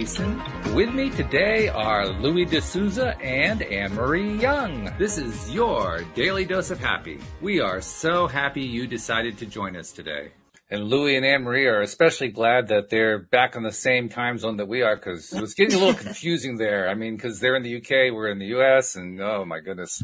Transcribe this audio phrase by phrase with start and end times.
[0.00, 0.74] I'm Walt Thiessen.
[0.74, 4.90] With me today are Louis D'Souza and Anne-Marie Young.
[4.98, 7.18] This is your Daily Dose of Happy.
[7.42, 10.32] We are so happy you decided to join us today.
[10.70, 14.56] And Louis and Anne-Marie are especially glad that they're back on the same time zone
[14.56, 16.88] that we are because it was getting a little confusing there.
[16.88, 20.02] I mean, because they're in the UK, we're in the US, and oh my goodness.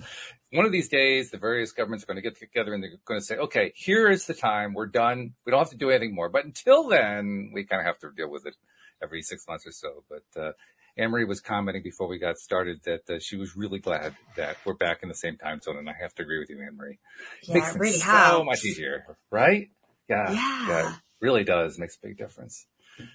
[0.53, 3.21] One of these days, the various governments are going to get together and they're going
[3.21, 4.75] to say, okay, here is the time.
[4.75, 5.33] We're done.
[5.47, 6.29] We don't have to do anything more.
[6.29, 8.57] But until then, we kind of have to deal with it
[9.03, 10.05] every six months or so.
[10.09, 10.53] But, uh,
[10.99, 14.73] Anne-Marie was commenting before we got started that uh, she was really glad that we're
[14.73, 15.77] back in the same time zone.
[15.77, 16.99] And I have to agree with you, Anne-Marie.
[17.43, 18.47] Yeah, Makes it really so helps.
[18.47, 19.69] much easier, right?
[20.09, 20.69] Yeah, yeah.
[20.69, 20.95] Yeah.
[21.21, 21.79] Really does.
[21.79, 22.67] Makes a big difference.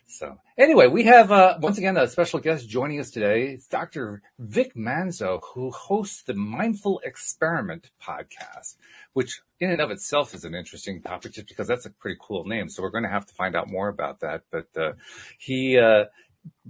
[0.06, 3.50] So anyway, we have, uh, once again, a special guest joining us today.
[3.50, 4.22] It's Dr.
[4.40, 8.76] Vic Manzo, who hosts the Mindful Experiment podcast,
[9.14, 12.46] which in and of itself is an interesting topic just because that's a pretty cool
[12.46, 12.70] name.
[12.70, 14.44] So we're going to have to find out more about that.
[14.52, 14.94] But, uh,
[15.38, 16.06] he, uh,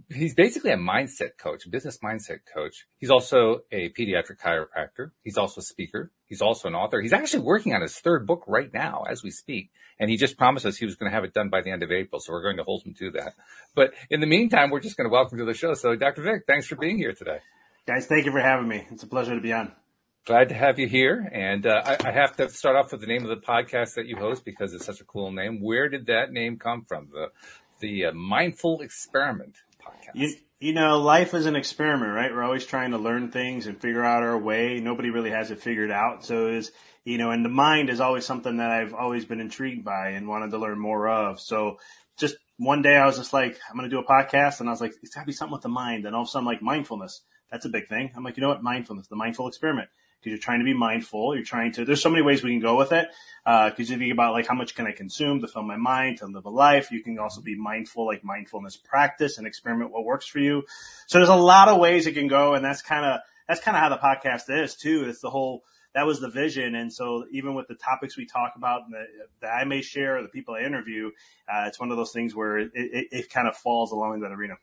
[0.10, 2.86] he's basically a mindset coach, business mindset coach.
[2.98, 5.12] He's also a pediatric chiropractor.
[5.24, 6.12] He's also a speaker.
[6.28, 7.02] He's also an author.
[7.02, 9.72] He's actually working on his third book right now as we speak.
[10.00, 11.84] And he just promised us he was going to have it done by the end
[11.84, 12.20] of April.
[12.20, 13.34] So we're going to hold him to that.
[13.76, 15.74] But in the meantime, we're just going to welcome to the show.
[15.74, 16.24] So Dr.
[16.24, 17.40] Vic, thanks for being here today.
[17.86, 18.88] Guys, thank you for having me.
[18.92, 19.72] It's a pleasure to be on.
[20.26, 21.28] Glad to have you here.
[21.34, 24.06] And uh, I, I, have to start off with the name of the podcast that
[24.06, 25.60] you host because it's such a cool name.
[25.62, 27.10] Where did that name come from?
[27.12, 27.30] The
[27.82, 30.12] the uh, Mindful Experiment podcast.
[30.14, 32.32] You, you know, life is an experiment, right?
[32.32, 34.80] We're always trying to learn things and figure out our way.
[34.80, 36.24] Nobody really has it figured out.
[36.24, 36.72] So is,
[37.04, 40.28] you know, and the mind is always something that I've always been intrigued by and
[40.28, 41.42] wanted to learn more of.
[41.42, 41.78] So
[42.18, 44.72] just one day I was just like, I'm going to do a podcast and I
[44.72, 46.06] was like, it's gotta be something with the mind.
[46.06, 47.22] And all of a sudden, like mindfulness,
[47.52, 48.12] that's a big thing.
[48.16, 48.64] I'm like, you know what?
[48.64, 49.90] Mindfulness, the mindful experiment
[50.22, 51.36] because you're trying to be mindful.
[51.36, 53.08] You're trying to, there's so many ways we can go with it.
[53.44, 56.20] Uh, cause you think about like how much can I consume to fill my mind,
[56.20, 56.92] to live a life.
[56.92, 60.64] You can also be mindful, like mindfulness practice and experiment what works for you.
[61.08, 62.54] So there's a lot of ways it can go.
[62.54, 65.06] And that's kind of, that's kind of how the podcast is too.
[65.08, 65.64] It's the whole,
[65.96, 66.76] that was the vision.
[66.76, 69.06] And so even with the topics we talk about and the,
[69.42, 71.12] that I may share or the people I interview,
[71.52, 74.32] uh, it's one of those things where it, it, it kind of falls along that
[74.32, 74.54] arena.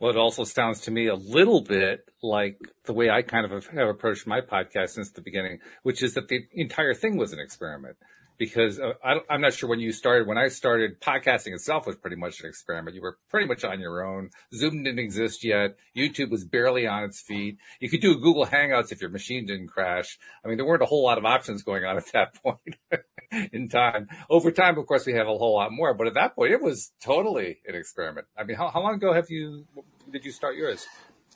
[0.00, 3.66] Well, it also sounds to me a little bit like the way I kind of
[3.66, 7.40] have approached my podcast since the beginning, which is that the entire thing was an
[7.40, 7.96] experiment.
[8.38, 10.28] Because uh, I, am not sure when you started.
[10.28, 12.94] When I started, podcasting itself was pretty much an experiment.
[12.94, 14.30] You were pretty much on your own.
[14.54, 15.76] Zoom didn't exist yet.
[15.96, 17.58] YouTube was barely on its feet.
[17.80, 20.18] You could do Google Hangouts if your machine didn't crash.
[20.44, 22.76] I mean, there weren't a whole lot of options going on at that point
[23.52, 24.08] in time.
[24.30, 26.62] Over time, of course, we have a whole lot more, but at that point, it
[26.62, 28.26] was totally an experiment.
[28.36, 29.66] I mean, how, how long ago have you
[30.10, 30.86] did you start yours?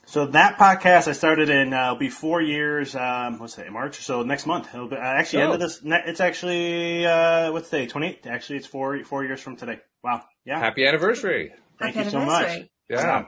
[0.05, 2.95] So that podcast I started in uh, will be four years.
[2.95, 3.71] Um, what's that?
[3.71, 3.99] March.
[4.01, 4.67] So next month.
[4.73, 5.45] It'll be, uh, actually oh.
[5.45, 5.81] end of this.
[5.83, 7.87] It's actually uh, what's the day?
[7.87, 8.27] Twenty eighth.
[8.27, 9.79] Actually, it's four four years from today.
[10.03, 10.23] Wow.
[10.45, 10.59] Yeah.
[10.59, 11.53] Happy anniversary.
[11.79, 12.63] Thank Happy you so much.
[12.89, 13.23] Yeah.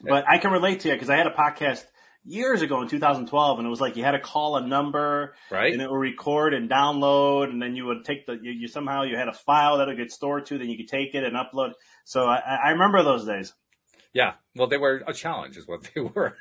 [0.00, 1.84] But I can relate to you because I had a podcast
[2.24, 5.72] years ago in 2012 and it was like you had to call a number right
[5.72, 9.02] and it would record and download and then you would take the you, you somehow
[9.02, 11.36] you had a file that would get stored to then you could take it and
[11.36, 11.70] upload
[12.04, 13.54] so I, I remember those days
[14.12, 16.36] yeah, well, they were a challenge, is what they were.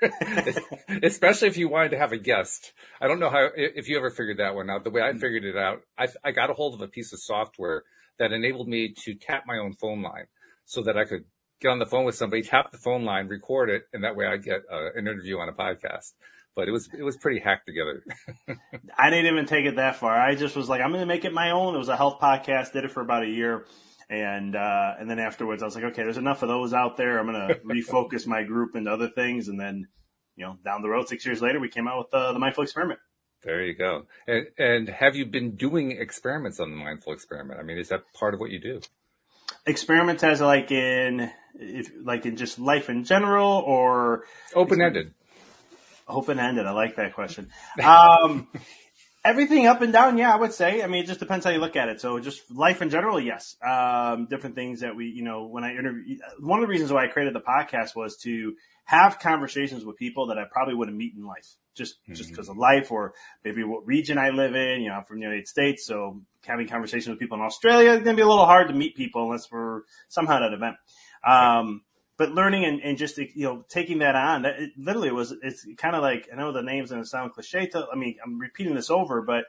[1.03, 2.73] Especially if you wanted to have a guest.
[3.01, 4.83] I don't know how if you ever figured that one out.
[4.83, 7.19] The way I figured it out, I, I got a hold of a piece of
[7.19, 7.83] software
[8.19, 10.25] that enabled me to tap my own phone line,
[10.66, 11.25] so that I could
[11.61, 14.25] get on the phone with somebody, tap the phone line, record it, and that way
[14.25, 16.13] I get uh, an interview on a podcast.
[16.55, 18.03] But it was it was pretty hacked together.
[18.97, 20.17] I didn't even take it that far.
[20.17, 21.75] I just was like, I'm going to make it my own.
[21.75, 22.72] It was a health podcast.
[22.72, 23.66] Did it for about a year
[24.09, 27.19] and, uh, and then afterwards I was like, okay, there's enough of those out there.
[27.19, 29.47] I'm going to refocus my group into other things.
[29.47, 29.88] And then,
[30.35, 32.63] you know, down the road, six years later, we came out with uh, the mindful
[32.63, 33.00] experiment.
[33.44, 34.07] There you go.
[34.28, 37.59] And, and have you been doing experiments on the mindful experiment?
[37.59, 38.81] I mean, is that part of what you do?
[39.66, 44.23] Experiments as like in, if, like in just life in general or
[44.55, 45.14] open ended?
[46.08, 46.66] Open ended.
[46.66, 47.49] I like that question.
[47.84, 48.47] Um,
[49.28, 50.82] Everything up and down, yeah, I would say.
[50.82, 52.00] I mean, it just depends how you look at it.
[52.00, 53.58] So just life in general, yes.
[53.62, 57.03] Um, different things that we, you know, when I interview, one of the reasons why
[57.03, 58.53] I created the podcast was to
[58.85, 62.14] have conversations with people that I probably wouldn't meet in life, just, mm-hmm.
[62.14, 63.14] just because of life or
[63.44, 64.82] maybe what region I live in.
[64.82, 65.85] You know, I'm from the United States.
[65.85, 68.74] So having conversations with people in Australia is going to be a little hard to
[68.74, 70.76] meet people unless we're somehow at an event.
[71.28, 71.82] Um,
[72.17, 75.66] but learning and, and just you know taking that on that it literally was it's
[75.78, 78.40] kind of like i know the names and it sound cliche to i mean i'm
[78.40, 79.46] repeating this over but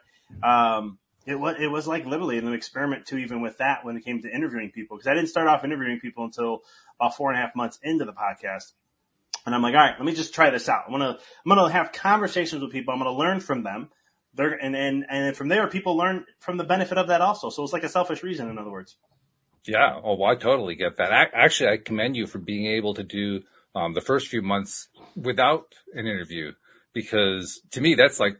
[0.47, 4.05] um it was it was like literally an experiment too even with that when it
[4.05, 6.63] came to interviewing people because i didn't start off interviewing people until
[6.99, 8.73] about four and a half months into the podcast.
[9.45, 10.83] And i'm like all right let me just try this out.
[10.85, 12.93] I'm gonna i'm gonna have conversations with people.
[12.93, 13.89] I'm gonna learn from them.
[14.33, 17.49] They're and and and from there people learn from the benefit of that also.
[17.49, 18.97] So it's like a selfish reason in other words
[19.65, 19.99] Yeah.
[20.03, 21.11] Oh, well, I totally get that.
[21.11, 23.41] I, actually, I commend you for being able to do
[23.75, 26.53] um, the first few months without an interview
[26.93, 28.39] because to me, that's like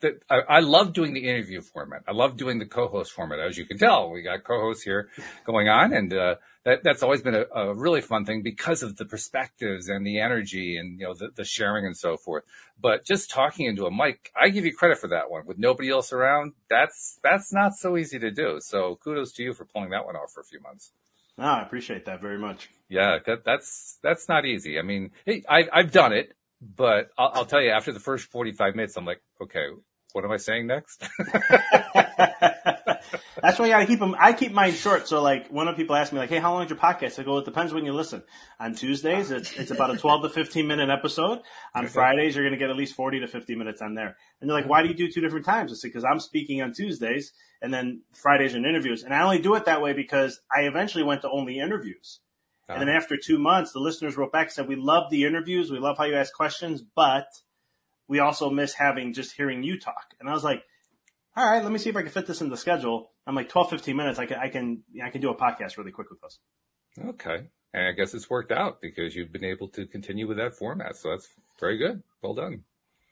[0.00, 0.22] that.
[0.28, 2.02] I, I love doing the interview format.
[2.06, 3.38] I love doing the co-host format.
[3.40, 5.08] As you can tell, we got co-hosts here
[5.44, 6.34] going on and, uh,
[6.64, 10.20] that, that's always been a, a, really fun thing because of the perspectives and the
[10.20, 12.44] energy and, you know, the, the sharing and so forth.
[12.78, 15.88] But just talking into a mic, I give you credit for that one with nobody
[15.88, 16.52] else around.
[16.68, 18.58] That's, that's not so easy to do.
[18.60, 20.92] So kudos to you for pulling that one off for a few months.
[21.38, 22.68] No, I appreciate that very much.
[22.88, 24.78] Yeah, that, that's that's not easy.
[24.78, 28.26] I mean, hey, I, I've done it, but I'll, I'll tell you, after the first
[28.26, 29.66] forty-five minutes, I'm like, okay,
[30.12, 31.06] what am I saying next?
[33.42, 34.16] That's why you gotta keep them.
[34.18, 35.08] I keep mine short.
[35.08, 37.22] So like, one when people ask me like, "Hey, how long is your podcast?" I
[37.22, 38.22] go, "It depends when you listen."
[38.58, 41.40] On Tuesdays, it's it's about a 12 to 15 minute episode.
[41.74, 41.92] On okay.
[41.92, 44.16] Fridays, you're gonna get at least 40 to 50 minutes on there.
[44.40, 46.62] And they're like, "Why do you do two different times?" I say, "Because I'm speaking
[46.62, 47.32] on Tuesdays,
[47.62, 51.04] and then Fridays are interviews." And I only do it that way because I eventually
[51.04, 52.20] went to only interviews.
[52.68, 52.98] And then ah.
[52.98, 55.70] after two months, the listeners wrote back and said, "We love the interviews.
[55.70, 57.26] We love how you ask questions, but."
[58.08, 60.14] We also miss having just hearing you talk.
[60.18, 60.64] And I was like,
[61.36, 63.10] all right, let me see if I can fit this in the schedule.
[63.26, 64.18] I'm like 12, 15 minutes.
[64.18, 66.38] I can, I can, I can do a podcast really quick with us.
[66.98, 67.46] Okay.
[67.74, 70.96] And I guess it's worked out because you've been able to continue with that format.
[70.96, 71.28] So that's
[71.60, 72.02] very good.
[72.22, 72.64] Well done.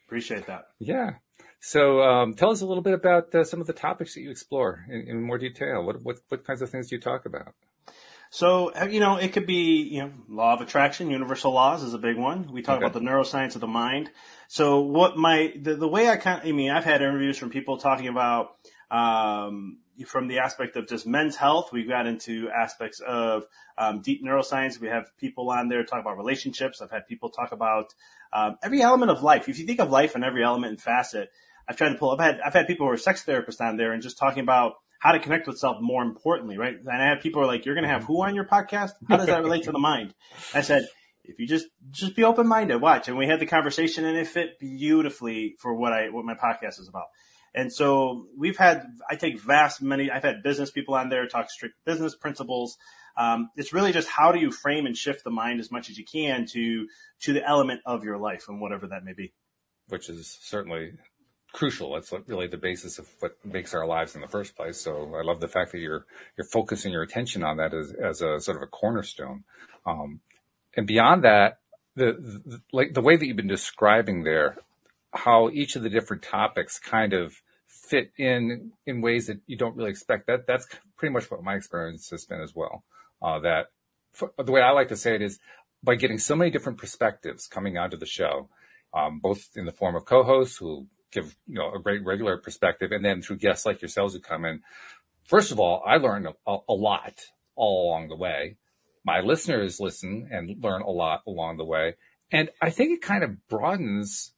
[0.07, 0.69] Appreciate that.
[0.79, 1.17] Yeah.
[1.61, 4.31] So um, tell us a little bit about uh, some of the topics that you
[4.31, 5.85] explore in, in more detail.
[5.85, 7.55] What, what, what kinds of things do you talk about?
[8.31, 11.99] So, you know, it could be, you know, law of attraction, universal laws is a
[11.99, 12.53] big one.
[12.53, 12.87] We talk okay.
[12.87, 14.11] about the neuroscience of the mind.
[14.49, 17.51] So what my, the, the way I kind of, I mean, I've had interviews from
[17.51, 18.57] people talking about,
[18.91, 21.73] um, from the aspect of just men's health.
[21.73, 23.47] We've got into aspects of
[23.79, 24.79] um, deep neuroscience.
[24.79, 26.83] We have people on there talk about relationships.
[26.83, 27.95] I've had people talk about
[28.33, 29.49] um, every element of life.
[29.49, 31.31] If you think of life and every element and facet,
[31.69, 32.11] I've tried to pull.
[32.11, 34.75] I've had I've had people who are sex therapists on there and just talking about
[35.07, 36.75] how to connect with self more importantly, right?
[36.75, 38.91] And I have people are like, "You're going to have who on your podcast?
[39.09, 40.15] How does that relate to the mind?"
[40.53, 40.89] I said,
[41.27, 43.09] if you just just be open minded, watch.
[43.09, 46.81] And we had the conversation, and it fit beautifully for what I what my podcast
[46.81, 47.07] is about.
[47.55, 50.11] And so we've had I take vast many.
[50.11, 52.77] I've had business people on there talk strict business principles.
[53.17, 55.97] Um, it's really just how do you frame and shift the mind as much as
[55.97, 56.87] you can to
[57.23, 59.33] to the element of your life and whatever that may be.
[59.89, 60.93] Which is certainly
[61.57, 61.95] crucial.
[61.95, 64.79] That's really the basis of what makes our lives in the first place.
[64.79, 66.05] So I love the fact that you're
[66.37, 69.45] you're focusing your attention on that as as a sort of a cornerstone.
[69.87, 70.21] Um,
[70.77, 71.61] and beyond that,
[71.95, 72.13] the,
[72.45, 74.59] the, like the way that you've been describing there,
[75.15, 79.77] how each of the different topics kind of fit in in ways that you don't
[79.77, 80.27] really expect.
[80.27, 80.69] That that's
[80.99, 82.85] pretty much what my experience has been as well.
[83.23, 83.71] Uh, that
[84.13, 85.39] for, the way I like to say it is
[85.83, 88.51] by getting so many different perspectives coming onto the show,
[88.93, 92.93] um, both in the form of co-hosts who give you know a great regular perspective,
[92.93, 94.63] and then through guests like yourselves who come in.
[95.25, 97.21] First of all, I learned a, a lot
[97.57, 98.57] all along the way
[99.07, 101.95] my listeners listen and learn a lot along the way.
[102.33, 104.33] And I think it kind of broadens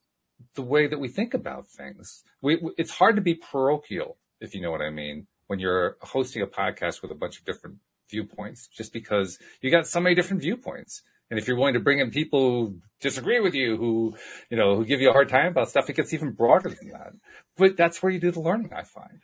[0.53, 2.23] the way that we think about things.
[2.41, 6.43] We, it's hard to be parochial, if you know what I mean, when you're hosting
[6.43, 7.77] a podcast with a bunch of different
[8.11, 11.01] viewpoints, just because you got so many different viewpoints.
[11.29, 14.15] And if you're willing to bring in people who disagree with you, who,
[14.49, 16.89] you know, who give you a hard time about stuff, it gets even broader than
[16.89, 17.13] that.
[17.57, 19.21] But that's where you do the learning, I find.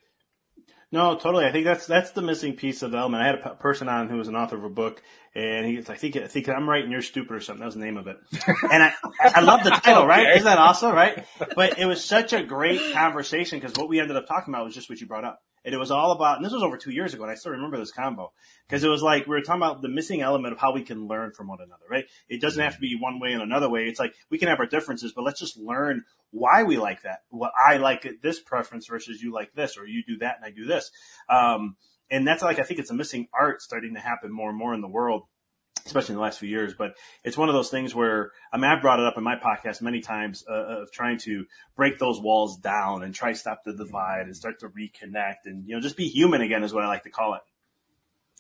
[0.92, 1.46] No, totally.
[1.46, 3.22] I think that's that's the missing piece of the element.
[3.22, 5.02] I had a person on who was an author of a book,
[5.34, 7.60] and he's I think I think I'm writing you're stupid or something.
[7.60, 8.18] That was the name of it.
[8.72, 10.30] And I I love the title, right?
[10.36, 11.26] Isn't that awesome, right?
[11.56, 14.74] But it was such a great conversation because what we ended up talking about was
[14.74, 15.42] just what you brought up.
[15.66, 17.52] And it was all about, and this was over two years ago, and I still
[17.52, 18.32] remember this combo
[18.68, 21.08] because it was like we were talking about the missing element of how we can
[21.08, 22.06] learn from one another, right?
[22.30, 23.86] It doesn't have to be one way and another way.
[23.86, 27.24] It's like we can have our differences, but let's just learn why we like that.
[27.30, 30.52] What I like this preference versus you like this, or you do that and I
[30.52, 30.92] do this.
[31.30, 31.76] Um,
[32.12, 34.74] and that's like I think it's a missing art starting to happen more and more
[34.74, 35.24] in the world
[35.86, 36.74] especially in the last few years.
[36.74, 39.36] But it's one of those things where I mean I've brought it up in my
[39.36, 43.64] podcast many times uh, of trying to break those walls down and try to stop
[43.64, 46.84] the divide and start to reconnect and you know just be human again is what
[46.84, 47.42] I like to call it.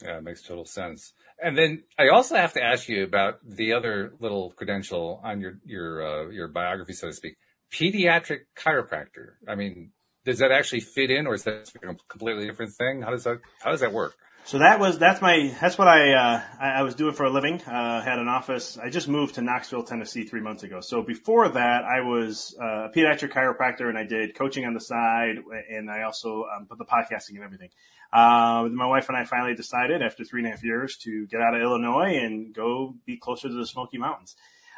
[0.04, 1.14] Yeah, it makes total sense.
[1.42, 5.60] And then I also have to ask you about the other little credential on your
[5.66, 7.38] your uh, your biography, so to speak,
[7.72, 9.34] pediatric chiropractor.
[9.48, 9.92] I mean,
[10.26, 13.02] does that actually fit in, or is that a completely different thing?
[13.02, 14.16] How does that how does that work?
[14.46, 17.32] So that was that's my that's what I uh, I, I, was doing for a
[17.32, 17.60] living.
[17.64, 18.78] Uh, had an office.
[18.78, 20.82] I just moved to Knoxville, Tennessee, three months ago.
[20.82, 24.80] So before that, I was uh, a pediatric chiropractor, and I did coaching on the
[24.80, 25.38] side,
[25.72, 27.70] and I also um, put the podcasting and everything.
[28.14, 31.42] Uh, my wife and I finally decided after three and a half years to get
[31.42, 34.36] out of Illinois and go be closer to the Smoky Mountains.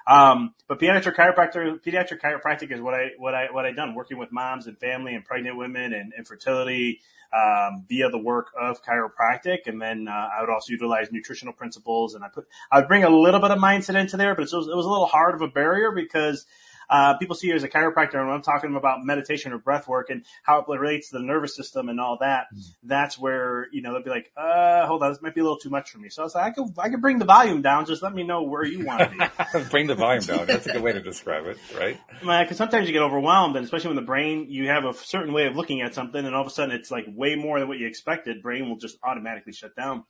[0.08, 4.18] Um, but pediatric chiropractor, pediatric chiropractic is what I, what I, what I done working
[4.18, 7.02] with moms and family and pregnant women and infertility,
[7.34, 9.68] um, via the work of chiropractic.
[9.68, 13.04] And then, uh, I would also utilize nutritional principles and I put, I would bring
[13.04, 15.36] a little bit of mindset into there, but it was, it was a little hard
[15.36, 16.46] of a barrier because
[16.90, 19.88] uh, people see you as a chiropractor and when I'm talking about meditation or breath
[19.88, 22.64] work and how it relates to the nervous system and all that, mm.
[22.84, 25.60] that's where, you know, they'll be like, uh, hold on, this might be a little
[25.60, 26.10] too much for me.
[26.10, 27.86] So I was like, I could, I could bring the volume down.
[27.86, 29.70] Just let me know where you want to be.
[29.70, 30.46] bring the volume down.
[30.46, 32.00] That's a good way to describe it, right?
[32.48, 35.48] Cause sometimes you get overwhelmed and especially when the brain, you have a certain way
[35.48, 37.78] of looking at something and all of a sudden it's like way more than what
[37.80, 38.42] you expected.
[38.42, 40.04] Brain will just automatically shut down.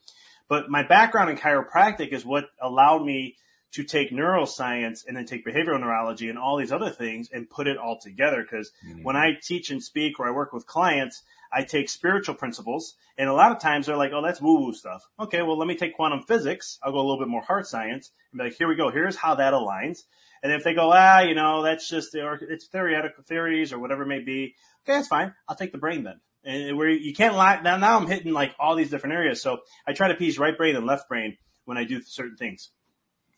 [0.48, 3.36] But my background in chiropractic is what allowed me
[3.74, 7.68] to take neuroscience and then take behavioral neurology and all these other things and put
[7.68, 8.42] it all together.
[8.42, 9.04] Because mm-hmm.
[9.04, 13.30] when I teach and speak or I work with clients, I take spiritual principles and
[13.30, 15.04] a lot of times they're like, Oh, that's woo woo stuff.
[15.20, 15.42] Okay.
[15.42, 16.80] Well, let me take quantum physics.
[16.84, 18.90] I'll go a little bit more hard science and be like, here we go.
[18.90, 20.04] Here's how that aligns.
[20.44, 24.04] And if they go, ah, you know, that's just, or it's theoretical theories or whatever
[24.04, 24.56] it may be.
[24.84, 24.98] Okay.
[24.98, 25.34] That's fine.
[25.48, 26.20] I'll take the brain then.
[26.44, 27.60] And where you can't lie.
[27.62, 29.42] Now, now I'm hitting like all these different areas.
[29.42, 32.70] So I try to piece right brain and left brain when I do certain things.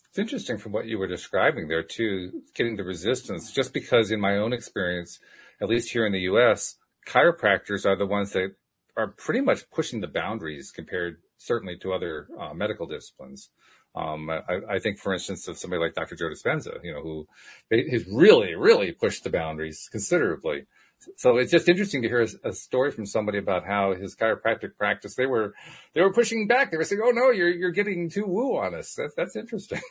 [0.09, 4.19] It's interesting from what you were describing there too, getting the resistance, just because in
[4.19, 5.19] my own experience,
[5.61, 8.55] at least here in the US, chiropractors are the ones that
[8.97, 13.49] are pretty much pushing the boundaries compared certainly to other uh, medical disciplines.
[13.95, 16.15] Um, I, I, think, for instance, of somebody like Dr.
[16.15, 17.27] Joe Dispenza, you know, who
[17.71, 20.65] has really, really pushed the boundaries considerably
[21.15, 24.75] so it's just interesting to hear a, a, story from somebody about how his chiropractic
[24.77, 25.53] practice they were
[25.93, 26.71] they were pushing back.
[26.71, 29.81] They were saying, "Oh no, you're you're getting too woo on us." That's that's interesting.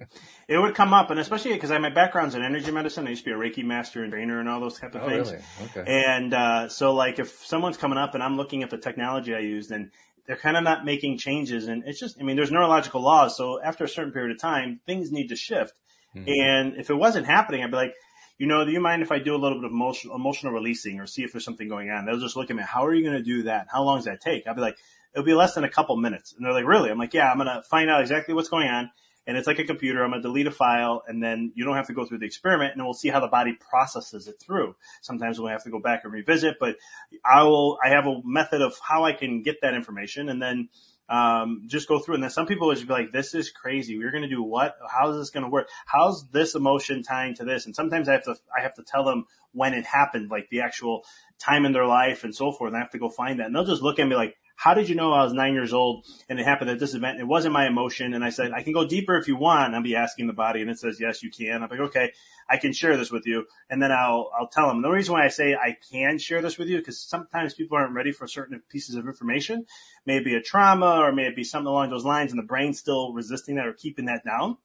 [0.48, 3.06] it would come up, and especially because I my background's in energy medicine.
[3.06, 5.08] I used to be a Reiki master and trainer and all those type of oh,
[5.08, 5.32] things.
[5.32, 5.44] Really?
[5.64, 5.84] Okay.
[5.86, 9.40] And uh, so, like, if someone's coming up and I'm looking at the technology I
[9.40, 9.90] used, and
[10.26, 13.36] they're kind of not making changes, and it's just, I mean, there's neurological laws.
[13.36, 15.74] So after a certain period of time, things need to shift.
[16.16, 16.28] Mm-hmm.
[16.28, 17.94] And if it wasn't happening, I'd be like
[18.42, 20.98] you know, do you mind if I do a little bit of emotional, emotional releasing
[20.98, 22.06] or see if there's something going on?
[22.06, 23.68] They'll just look at me, how are you going to do that?
[23.70, 24.48] How long does that take?
[24.48, 24.78] I'll be like,
[25.14, 26.34] it'll be less than a couple minutes.
[26.36, 26.90] And they're like, really?
[26.90, 28.90] I'm like, yeah, I'm going to find out exactly what's going on.
[29.28, 30.02] And it's like a computer.
[30.02, 32.26] I'm going to delete a file and then you don't have to go through the
[32.26, 34.74] experiment and we'll see how the body processes it through.
[35.02, 36.78] Sometimes we'll have to go back and revisit, but
[37.24, 40.68] I will, I have a method of how I can get that information and then
[41.12, 42.14] um, just go through.
[42.14, 43.98] And then some people would just be like, this is crazy.
[43.98, 44.76] We're going to do what?
[44.90, 45.68] How is this going to work?
[45.84, 47.66] How's this emotion tying to this?
[47.66, 50.62] And sometimes I have to, I have to tell them when it happened, like the
[50.62, 51.04] actual
[51.38, 52.68] time in their life and so forth.
[52.68, 53.46] And I have to go find that.
[53.46, 55.72] And they'll just look at me like, how did you know I was nine years
[55.72, 57.18] old and it happened at this event?
[57.18, 58.14] It wasn't my emotion.
[58.14, 59.74] And I said, I can go deeper if you want.
[59.74, 61.64] I'll be asking the body and it says, yes, you can.
[61.64, 62.12] I'm like, okay,
[62.48, 63.46] I can share this with you.
[63.68, 64.80] And then I'll, I'll tell them.
[64.80, 67.92] The reason why I say I can share this with you, because sometimes people aren't
[67.92, 69.66] ready for certain pieces of information.
[70.06, 73.66] Maybe a trauma or maybe something along those lines and the brain's still resisting that
[73.66, 74.58] or keeping that down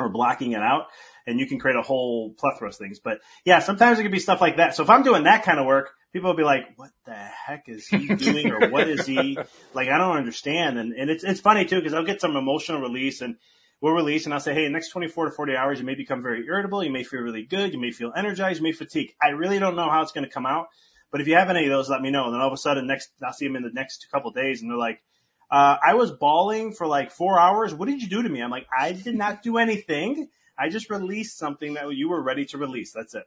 [0.00, 0.86] or blocking it out.
[1.26, 2.98] And you can create a whole plethora of things.
[2.98, 4.74] But yeah, sometimes it could be stuff like that.
[4.74, 7.68] So if I'm doing that kind of work, people will be like, what the heck
[7.68, 8.50] is he doing?
[8.50, 9.38] or what is he
[9.74, 9.88] like?
[9.88, 10.78] I don't understand.
[10.78, 13.36] And, and it's, it's funny too, because I'll get some emotional release and
[13.80, 16.44] we'll release and I'll say, Hey, next 24 to 40 hours, you may become very
[16.46, 16.82] irritable.
[16.82, 17.72] You may feel really good.
[17.72, 18.60] You may feel energized.
[18.60, 19.14] You may fatigue.
[19.22, 20.68] I really don't know how it's going to come out.
[21.10, 22.26] But if you have any of those, let me know.
[22.26, 24.62] And then all of a sudden next, I'll see them in the next couple days
[24.62, 25.02] and they're like,
[25.50, 27.74] uh, I was bawling for like four hours.
[27.74, 28.40] What did you do to me?
[28.40, 30.28] I'm like, I did not do anything.
[30.58, 32.92] I just released something that you were ready to release.
[32.92, 33.24] That's it.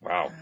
[0.00, 0.32] Wow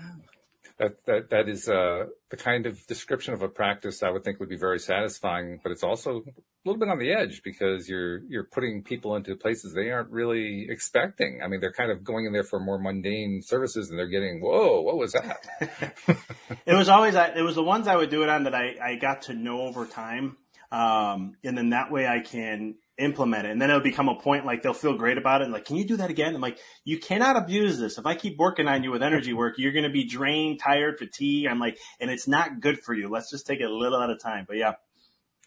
[0.80, 4.40] that that that is uh, the kind of description of a practice I would think
[4.40, 6.32] would be very satisfying, but it's also a
[6.64, 10.66] little bit on the edge because you're you're putting people into places they aren't really
[10.70, 11.40] expecting.
[11.44, 14.40] I mean, they're kind of going in there for more mundane services, and they're getting
[14.40, 15.46] whoa, what was that?
[16.66, 18.94] it was always it was the ones I would do it on that I I
[18.96, 20.38] got to know over time,
[20.72, 23.50] um, and then that way I can implement it.
[23.50, 25.44] And then it'll become a point like they'll feel great about it.
[25.44, 26.34] And like, can you do that again?
[26.34, 27.98] I'm like, you cannot abuse this.
[27.98, 30.98] If I keep working on you with energy work, you're going to be drained, tired,
[30.98, 31.48] fatigued.
[31.48, 33.08] I'm like, and it's not good for you.
[33.08, 34.44] Let's just take it a little at a time.
[34.46, 34.74] But yeah.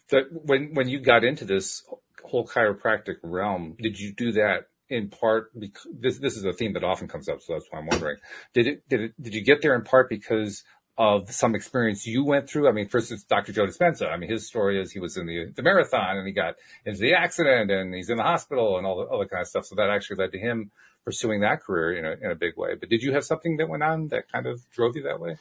[0.08, 1.82] So when, when you got into this
[2.24, 6.74] whole chiropractic realm, did you do that in part because this, this is a theme
[6.74, 7.40] that often comes up.
[7.40, 8.18] So that's why I'm wondering,
[8.52, 10.62] did it, did it, did you get there in part because
[10.96, 12.68] of some experience you went through?
[12.68, 13.52] I mean, first it's Dr.
[13.52, 14.10] Joe Dispenza.
[14.10, 17.00] I mean, his story is he was in the, the marathon and he got into
[17.00, 19.66] the accident and he's in the hospital and all the other kind of stuff.
[19.66, 20.70] So that actually led to him
[21.04, 22.74] pursuing that career in a, in a big way.
[22.78, 25.36] But did you have something that went on that kind of drove you that way?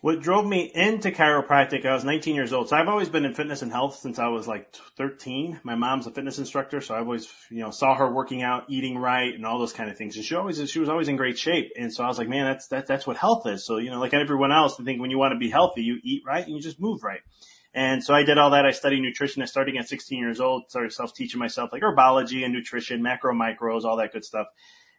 [0.00, 2.68] What drove me into chiropractic, I was 19 years old.
[2.68, 5.60] So I've always been in fitness and health since I was like 13.
[5.64, 6.80] My mom's a fitness instructor.
[6.80, 9.90] So I always, you know, saw her working out, eating right and all those kind
[9.90, 10.14] of things.
[10.14, 11.72] And she always, she was always in great shape.
[11.76, 13.66] And so I was like, man, that's, that, that's what health is.
[13.66, 15.98] So, you know, like everyone else, I think when you want to be healthy, you
[16.04, 17.20] eat right and you just move right.
[17.74, 18.64] And so I did all that.
[18.64, 19.42] I studied nutrition.
[19.42, 23.34] I started at 16 years old, started self teaching myself like herbology and nutrition, macro,
[23.34, 24.46] micros, all that good stuff.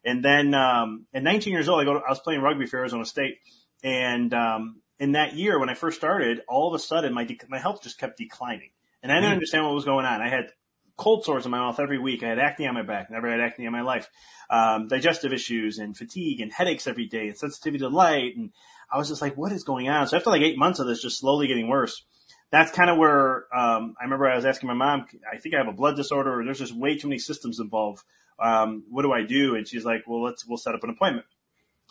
[0.03, 2.77] And then, um, at 19 years old, I go, to, I was playing rugby for
[2.77, 3.39] Arizona State.
[3.84, 7.39] And, um, in that year, when I first started, all of a sudden my, de-
[7.48, 8.72] my health just kept declining.
[9.01, 9.34] And I didn't mm.
[9.34, 10.22] understand what was going on.
[10.22, 10.51] I had
[10.98, 12.22] cold sores in my mouth every week.
[12.22, 13.10] I had acne on my back.
[13.10, 14.10] Never had acne in my life.
[14.50, 18.36] Um, digestive issues and fatigue and headaches every day and sensitivity to light.
[18.36, 18.51] And
[18.91, 20.08] I was just like, what is going on?
[20.08, 22.03] So after like eight months of this, just slowly getting worse,
[22.51, 25.60] that's kind of where um, I remember I was asking my mom, I think I
[25.60, 28.03] have a blood disorder, or there's just way too many systems involved.
[28.39, 29.56] Um, what do I do?
[29.56, 31.25] And she's like, well, let's we'll set up an appointment.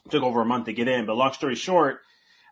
[0.05, 2.01] It took over a month to get in, but long story short,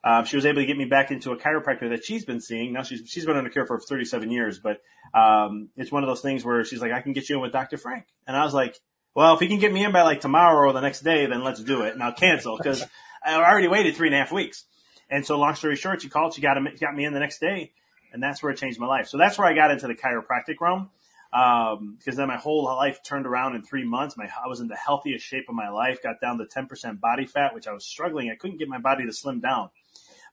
[0.07, 2.73] uh, she was able to get me back into a chiropractor that she's been seeing.
[2.73, 4.81] Now she's she's been under care for 37 years, but
[5.13, 7.53] um, it's one of those things where she's like, I can get you in with
[7.53, 7.77] Dr.
[7.77, 8.79] Frank, and I was like,
[9.15, 11.43] well, if he can get me in by like tomorrow or the next day, then
[11.43, 11.95] let's do it.
[11.95, 12.85] And I'll cancel because
[13.25, 14.65] I already waited three and a half weeks.
[15.09, 17.39] And so long story short, she called, she got him, got me in the next
[17.39, 17.73] day
[18.17, 19.09] and that's where it changed my life.
[19.09, 20.89] So that's where I got into the chiropractic realm.
[21.33, 24.17] Um, because then my whole life turned around in three months.
[24.17, 27.27] My, I was in the healthiest shape of my life, got down to 10% body
[27.27, 28.31] fat, which I was struggling.
[28.31, 29.69] I couldn't get my body to slim down.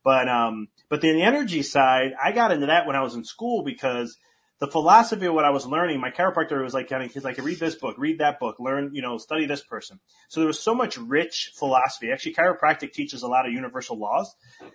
[0.03, 3.23] But, um, but then the energy side, I got into that when I was in
[3.23, 4.17] school because
[4.59, 7.37] the philosophy of what I was learning, my chiropractor was like, kind of, he's like,
[7.37, 9.99] read this book, read that book, learn, you know, study this person.
[10.29, 12.11] So there was so much rich philosophy.
[12.11, 14.33] Actually, chiropractic teaches a lot of universal laws.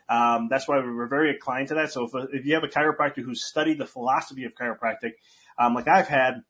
[0.09, 1.93] Um, that's why we were very inclined to that.
[1.93, 5.13] So if, if you have a chiropractor who's studied the philosophy of chiropractic,
[5.59, 6.43] um, like I've had,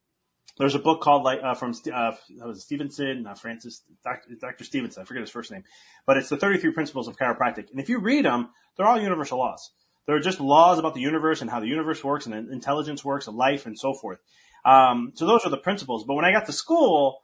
[0.59, 2.13] there's a book called like uh, from uh,
[2.45, 4.35] was Stephenson, not Francis, Dr.
[4.41, 4.65] Dr.
[4.65, 5.03] Stephenson.
[5.03, 5.65] I forget his first name,
[6.07, 7.71] but it's the 33 Principles of Chiropractic.
[7.71, 9.71] And if you read them, they're all universal laws.
[10.07, 13.27] There are just laws about the universe and how the universe works and intelligence works
[13.27, 14.19] and life and so forth.
[14.65, 16.05] Um, so those are the principles.
[16.05, 17.21] But when I got to school,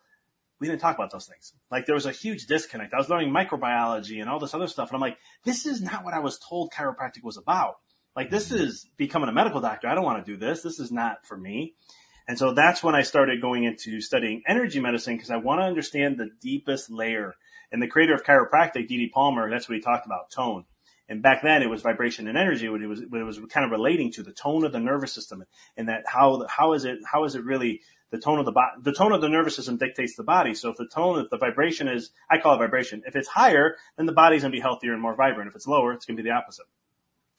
[0.61, 1.53] we didn't talk about those things.
[1.71, 2.95] Like there was a huge disconnect.
[2.95, 4.91] I was learning microbiology and all this other stuff.
[4.91, 7.77] And I'm like, this is not what I was told chiropractic was about.
[8.15, 8.65] Like this mm-hmm.
[8.65, 9.89] is becoming a medical doctor.
[9.89, 10.63] I don't want to do this.
[10.63, 11.75] This is not for me.
[12.27, 15.65] And so that's when I started going into studying energy medicine because I want to
[15.65, 17.35] understand the deepest layer.
[17.71, 19.11] And the creator of chiropractic, D.D.
[19.13, 20.65] Palmer, that's what he talked about, tone.
[21.09, 23.67] And back then it was vibration and energy, what it was, what it was kind
[23.67, 25.45] of relating to the tone of the nervous system
[25.77, 28.81] and that how, how is it, how is it really the tone of the body,
[28.81, 30.55] the tone of the nervous system dictates the body.
[30.55, 33.03] So if the tone, if the vibration is, I call it vibration.
[33.07, 35.49] If it's higher, then the body's going to be healthier and more vibrant.
[35.49, 36.67] If it's lower, it's going to be the opposite.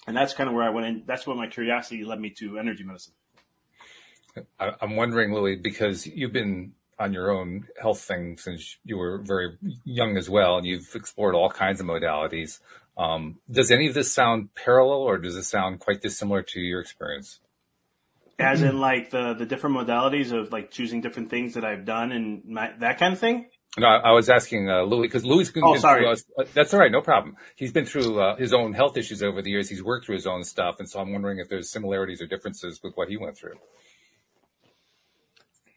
[0.06, 1.04] And that's kind of where I went in.
[1.08, 3.14] That's what my curiosity led me to energy medicine.
[4.60, 9.58] I'm wondering, Louis, because you've been on your own health thing since you were very
[9.84, 12.60] young as well, and you've explored all kinds of modalities.
[12.98, 16.80] Um, does any of this sound parallel, or does it sound quite dissimilar to your
[16.80, 17.40] experience?
[18.40, 22.12] As in, like the the different modalities of like choosing different things that I've done
[22.12, 23.48] and my, that kind of thing.
[23.78, 25.50] No, I was asking uh, Louis because Louis.
[25.52, 26.06] Been, oh, sorry.
[26.08, 27.36] Us, uh, that's all right, no problem.
[27.56, 29.70] He's been through uh, his own health issues over the years.
[29.70, 32.82] He's worked through his own stuff, and so I'm wondering if there's similarities or differences
[32.82, 33.56] with what he went through.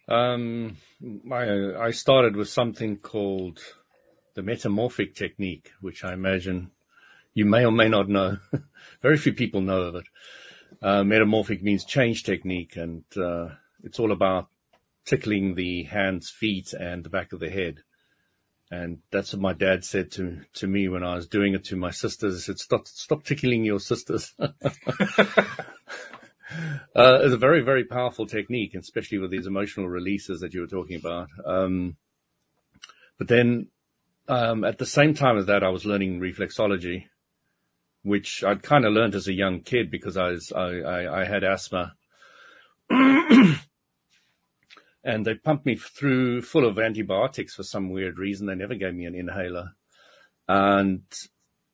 [0.08, 0.78] Um,
[1.30, 3.60] I I started with something called
[4.34, 6.70] the metamorphic technique, which I imagine
[7.34, 8.38] you may or may not know.
[9.02, 10.06] Very few people know of it.
[10.80, 13.48] Uh, metamorphic means change technique, and uh,
[13.84, 14.48] it's all about
[15.04, 17.80] tickling the hands, feet, and the back of the head.
[18.70, 21.76] And that's what my dad said to to me when I was doing it to
[21.76, 22.36] my sisters.
[22.36, 24.34] He said, "Stop, stop tickling your sisters."
[26.96, 30.66] uh, it's a very, very powerful technique, especially with these emotional releases that you were
[30.66, 31.28] talking about.
[31.44, 31.96] Um,
[33.18, 33.68] but then,
[34.28, 37.04] um, at the same time as that, I was learning reflexology,
[38.02, 41.24] which I'd kind of learned as a young kid because I was, I, I, I
[41.24, 41.94] had asthma.
[42.90, 43.58] and
[45.04, 48.46] they pumped me through full of antibiotics for some weird reason.
[48.46, 49.72] They never gave me an inhaler.
[50.46, 51.02] And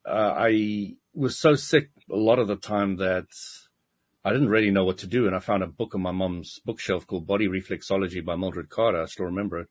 [0.07, 3.27] uh, I was so sick a lot of the time that
[4.25, 5.27] I didn't really know what to do.
[5.27, 9.03] And I found a book on my mom's bookshelf called Body Reflexology by Mildred Carter.
[9.03, 9.69] I still remember it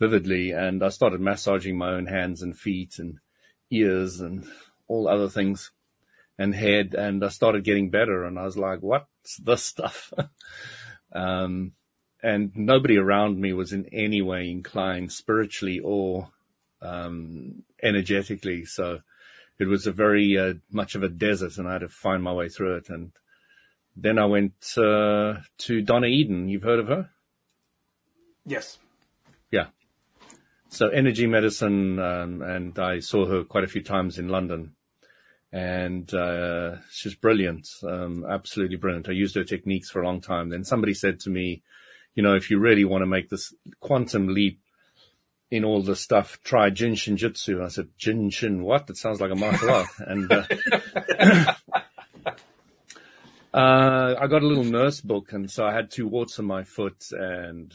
[0.00, 0.50] vividly.
[0.50, 3.18] And I started massaging my own hands and feet and
[3.70, 4.46] ears and
[4.88, 5.70] all other things
[6.38, 10.12] and head and I started getting better and I was like, what's this stuff?
[11.12, 11.72] um,
[12.22, 16.28] and nobody around me was in any way inclined spiritually or,
[16.82, 18.64] um, energetically.
[18.64, 19.00] So
[19.58, 22.32] it was a very, uh, much of a desert and I had to find my
[22.32, 22.90] way through it.
[22.90, 23.12] And
[23.96, 26.48] then I went, uh, to Donna Eden.
[26.48, 27.10] You've heard of her?
[28.44, 28.78] Yes.
[29.50, 29.66] Yeah.
[30.68, 34.76] So energy medicine, um, and I saw her quite a few times in London
[35.56, 39.08] and uh, she's brilliant, um, absolutely brilliant.
[39.08, 40.50] I used her techniques for a long time.
[40.50, 41.62] Then somebody said to me,
[42.14, 44.60] you know, if you really want to make this quantum leap
[45.50, 47.64] in all the stuff, try Jin Shin Jyutsu.
[47.64, 48.90] I said, Jin Shin what?
[48.90, 49.88] It sounds like a martial art.
[49.98, 50.44] And uh,
[53.56, 56.62] Uh, I got a little nurse book, and so I had two warts on my
[56.62, 57.74] foot, and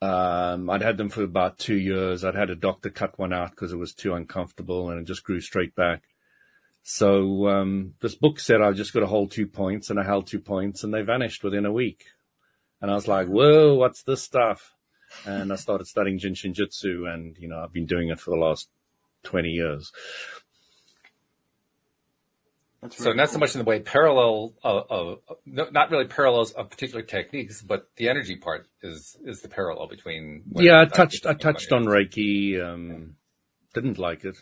[0.00, 2.24] um, I'd had them for about two years.
[2.24, 5.24] I'd had a doctor cut one out because it was too uncomfortable, and it just
[5.24, 6.04] grew straight back.
[6.84, 10.28] So um, this book said I just got to hold two points, and I held
[10.28, 12.04] two points, and they vanished within a week.
[12.80, 14.72] And I was like, "Whoa, what's this stuff?"
[15.24, 18.30] And I started studying Jin Shin Jyutsu, and you know I've been doing it for
[18.30, 18.68] the last
[19.24, 19.90] twenty years.
[22.82, 23.34] That's so not cool.
[23.34, 27.88] so much in the way parallel of, of, not really parallels of particular techniques, but
[27.96, 30.42] the energy part is is the parallel between.
[30.54, 32.62] Yeah, I touched I touched on Reiki.
[32.62, 33.16] Um,
[33.74, 34.36] didn't like it.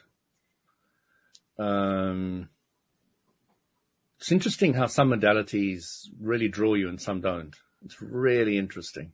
[1.59, 2.49] Um,
[4.19, 7.55] it's interesting how some modalities really draw you and some don't.
[7.85, 9.13] It's really interesting.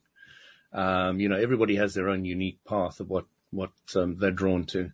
[0.73, 4.65] Um, you know, everybody has their own unique path of what what um, they're drawn
[4.67, 4.93] to,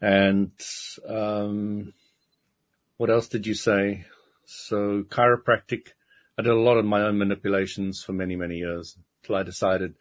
[0.00, 0.50] and
[1.08, 1.94] um,
[2.98, 4.04] what else did you say?
[4.44, 5.88] So chiropractic,
[6.36, 9.94] I did a lot of my own manipulations for many, many years until I decided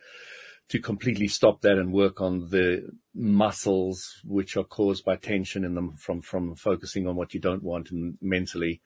[0.69, 5.75] to completely stop that and work on the muscles which are caused by tension in
[5.75, 8.81] them from, from focusing on what you don't want and mentally.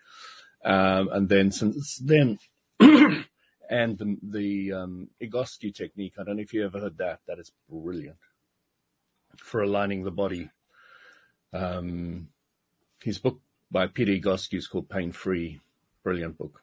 [0.63, 2.37] Um, and then since then,
[2.79, 7.21] and the, the, um, Egoscue technique, I don't know if you ever heard that.
[7.27, 8.17] That is brilliant
[9.37, 10.51] for aligning the body.
[11.53, 12.27] Um,
[13.01, 13.39] his book
[13.71, 15.59] by Peter Egoscue called Pain Free.
[16.03, 16.61] Brilliant book.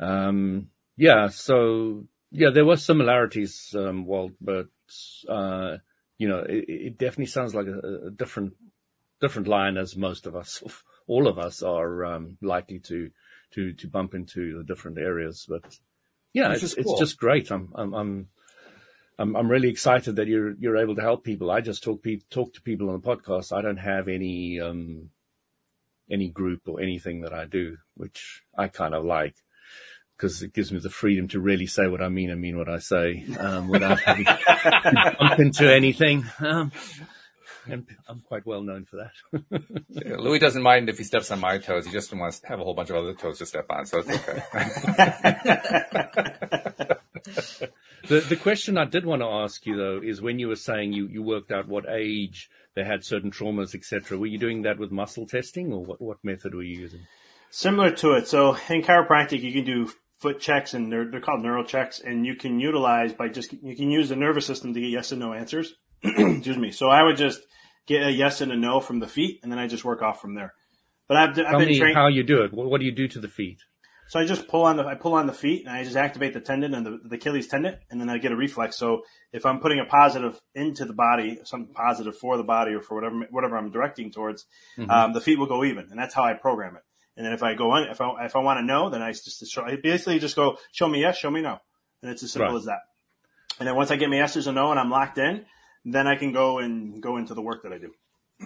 [0.00, 4.68] Um, yeah, so yeah, there were similarities, um, Walt, but
[5.28, 5.78] uh,
[6.18, 8.54] you know, it, it, definitely sounds like a, a, different
[9.20, 10.62] different line as most of us,
[11.06, 13.10] all of us, are um, likely to
[13.52, 15.46] to to bump into the different areas.
[15.48, 15.78] But
[16.32, 16.82] yeah, it's, cool.
[16.82, 17.50] it's just great.
[17.50, 18.28] I'm I'm I'm
[19.18, 21.50] I'm, I'm really excited that you're you're able to help people.
[21.50, 23.56] I just talk pe- talk to people on the podcast.
[23.56, 25.10] I don't have any um,
[26.10, 29.34] any group or anything that I do, which I kind of like
[30.16, 32.68] because it gives me the freedom to really say what I mean and mean what
[32.68, 36.24] I say um, without having to bump into anything.
[36.40, 36.72] Um,
[37.66, 39.12] and I'm quite well known for that.
[39.90, 41.86] yeah, Louis doesn't mind if he steps on my toes.
[41.86, 43.98] He just wants to have a whole bunch of other toes to step on, so
[43.98, 44.42] it's okay.
[48.08, 50.92] the the question I did want to ask you though is when you were saying
[50.92, 54.16] you, you worked out what age they had certain traumas, etc.
[54.16, 57.00] Were you doing that with muscle testing, or what, what method were you using?
[57.50, 58.28] Similar to it.
[58.28, 62.24] So in chiropractic, you can do foot checks, and they're they're called neural checks, and
[62.24, 65.20] you can utilize by just you can use the nervous system to get yes and
[65.20, 65.74] no answers.
[66.04, 66.70] Excuse me.
[66.70, 67.40] So I would just
[67.86, 70.20] get a yes and a no from the feet, and then I just work off
[70.20, 70.54] from there.
[71.08, 71.96] But I've, I've Tell been trained.
[71.96, 72.52] how you do it.
[72.52, 73.58] What, what do you do to the feet?
[74.08, 76.32] So I just pull on the I pull on the feet and I just activate
[76.32, 78.76] the tendon and the, the Achilles tendon, and then I get a reflex.
[78.76, 82.80] So if I'm putting a positive into the body, something positive for the body or
[82.80, 84.46] for whatever whatever I'm directing towards,
[84.78, 84.90] mm-hmm.
[84.90, 86.82] um, the feet will go even, and that's how I program it.
[87.18, 89.12] And then if I go on, if I if I want to know, then I
[89.12, 91.58] just show, I basically just go show me yes, show me no,
[92.02, 92.58] and it's as simple right.
[92.58, 92.80] as that.
[93.58, 95.44] And then once I get my yeses or no and I'm locked in,
[95.84, 97.92] then I can go and go into the work that I do.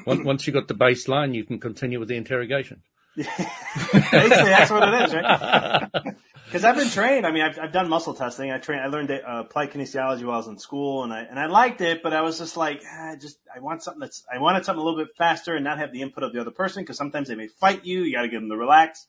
[0.07, 2.83] Once you got the baseline, you can continue with the interrogation.
[3.16, 6.14] Basically, that's what it is, right?
[6.53, 7.27] Because I've been trained.
[7.27, 8.51] I mean, I've, I've done muscle testing.
[8.51, 8.83] I trained.
[8.83, 11.81] I learned uh, applied kinesiology while I was in school, and I and I liked
[11.81, 12.03] it.
[12.03, 14.85] But I was just like, ah, just I want something that's I wanted something a
[14.85, 17.37] little bit faster and not have the input of the other person because sometimes they
[17.37, 18.03] may fight you.
[18.03, 19.07] You got to get them to relax.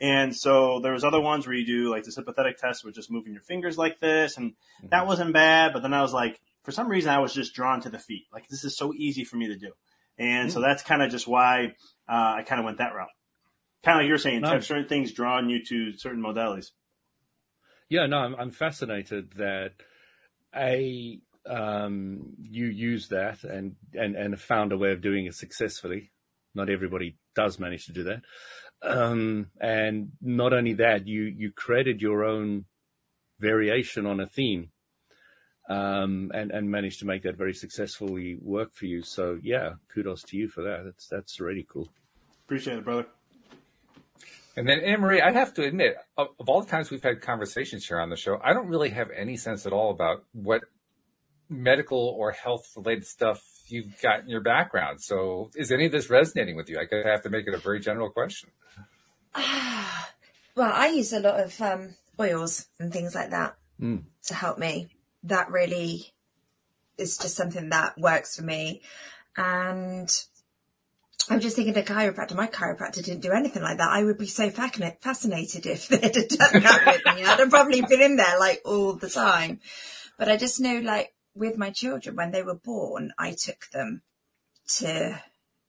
[0.00, 3.10] And so there was other ones where you do like the sympathetic test with just
[3.10, 4.86] moving your fingers like this, and mm-hmm.
[4.88, 5.74] that wasn't bad.
[5.74, 8.28] But then I was like, for some reason, I was just drawn to the feet.
[8.32, 9.72] Like this is so easy for me to do,
[10.16, 10.54] and mm-hmm.
[10.54, 11.74] so that's kind of just why
[12.08, 13.10] uh, I kind of went that route
[13.84, 14.60] kind of like you're saying, no.
[14.60, 16.70] certain things drawn you to certain modalities.
[17.88, 19.72] Yeah, no, I'm, I'm fascinated that
[20.54, 26.10] a um, you use that and, and and found a way of doing it successfully.
[26.54, 28.22] Not everybody does manage to do that.
[28.82, 32.66] Um, and not only that, you you created your own
[33.40, 34.70] variation on a theme,
[35.68, 39.02] um, and and managed to make that very successfully work for you.
[39.02, 40.84] So yeah, kudos to you for that.
[40.84, 41.88] That's that's really cool.
[42.44, 43.06] Appreciate it, brother.
[44.58, 47.20] And then Anne Marie, I have to admit, of, of, all the times we've had
[47.20, 50.62] conversations here on the show, I don't really have any sense at all about what
[51.48, 55.00] medical or health related stuff you've got in your background.
[55.00, 56.76] So is any of this resonating with you?
[56.76, 58.50] I guess I have to make it a very general question.
[59.32, 60.10] Ah,
[60.56, 64.02] well, I use a lot of um, oils and things like that mm.
[64.24, 64.88] to help me.
[65.22, 66.12] That really
[66.98, 68.82] is just something that works for me.
[69.36, 70.12] And
[71.30, 72.34] I'm just thinking of chiropractor.
[72.34, 73.90] My chiropractor didn't do anything like that.
[73.90, 77.24] I would be so fascinated if they'd have done that with me.
[77.24, 79.60] I'd have probably been in there like all the time.
[80.18, 84.02] But I just know like with my children, when they were born, I took them
[84.78, 85.22] to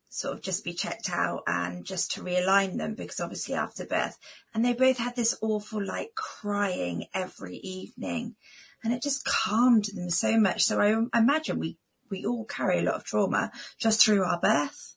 [0.09, 4.17] sort of just be checked out and just to realign them because obviously after birth
[4.53, 8.35] and they both had this awful like crying every evening
[8.83, 10.63] and it just calmed them so much.
[10.63, 11.77] So I imagine we,
[12.09, 14.95] we all carry a lot of trauma just through our birth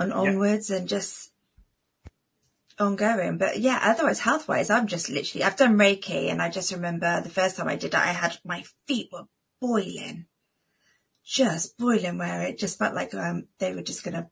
[0.00, 1.30] and onwards and just
[2.78, 3.38] ongoing.
[3.38, 7.20] But yeah, otherwise health wise, I'm just literally, I've done Reiki and I just remember
[7.20, 9.26] the first time I did it, I had my feet were
[9.60, 10.26] boiling
[11.30, 14.28] just boiling where it just felt like um, they were just going to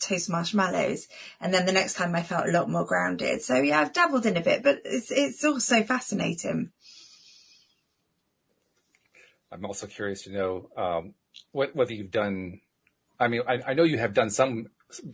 [0.00, 1.08] toast marshmallows.
[1.40, 3.42] And then the next time I felt a lot more grounded.
[3.42, 6.70] So yeah, I've dabbled in a bit, but it's, it's also fascinating.
[9.50, 11.14] I'm also curious to know um,
[11.52, 12.60] what, whether you've done.
[13.18, 14.66] I mean, I, I, know you have done some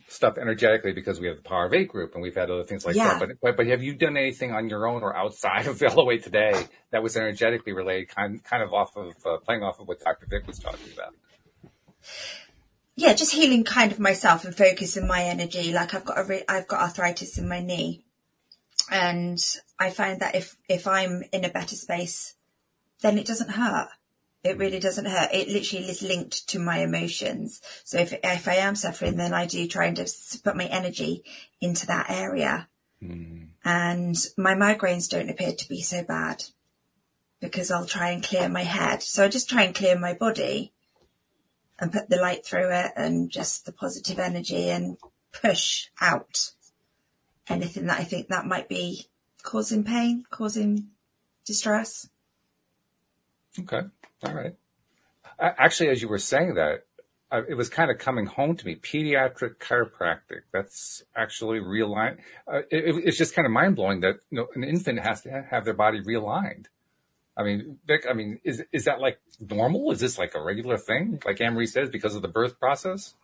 [0.08, 2.86] stuff energetically because we have the Power of Eight group and we've had other things
[2.86, 3.18] like yeah.
[3.18, 3.20] that.
[3.20, 6.66] But, but, but have you done anything on your own or outside of LOA today
[6.90, 10.26] that was energetically related, kind kind of off of uh, playing off of what Dr.
[10.26, 11.14] Vic was talking about?
[12.96, 15.72] Yeah, just healing kind of myself and focusing my energy.
[15.72, 18.04] Like I've got a re- I've got arthritis in my knee,
[18.90, 19.44] and
[19.78, 22.34] I find that if if I'm in a better space,
[23.00, 23.88] then it doesn't hurt.
[24.44, 25.30] It really doesn't hurt.
[25.32, 27.62] It literally is linked to my emotions.
[27.84, 31.24] So if, if I am suffering, then I do try and just put my energy
[31.62, 32.68] into that area.
[33.02, 33.48] Mm.
[33.64, 36.44] And my migraines don't appear to be so bad
[37.40, 39.02] because I'll try and clear my head.
[39.02, 40.72] So I just try and clear my body
[41.78, 44.98] and put the light through it and just the positive energy and
[45.32, 46.50] push out
[47.48, 49.06] anything that I think that might be
[49.42, 50.88] causing pain, causing
[51.44, 52.08] distress.
[53.58, 53.82] Okay.
[54.24, 54.54] All right.
[55.38, 56.84] Actually, as you were saying that,
[57.48, 58.76] it was kind of coming home to me.
[58.76, 60.42] Pediatric chiropractic.
[60.52, 62.18] That's actually realigned.
[62.46, 65.44] Uh, it, it's just kind of mind blowing that you know, an infant has to
[65.50, 66.66] have their body realigned.
[67.36, 69.90] I mean, Vic, I mean, is is that like normal?
[69.90, 73.14] Is this like a regular thing, like Anne-Marie says, because of the birth process?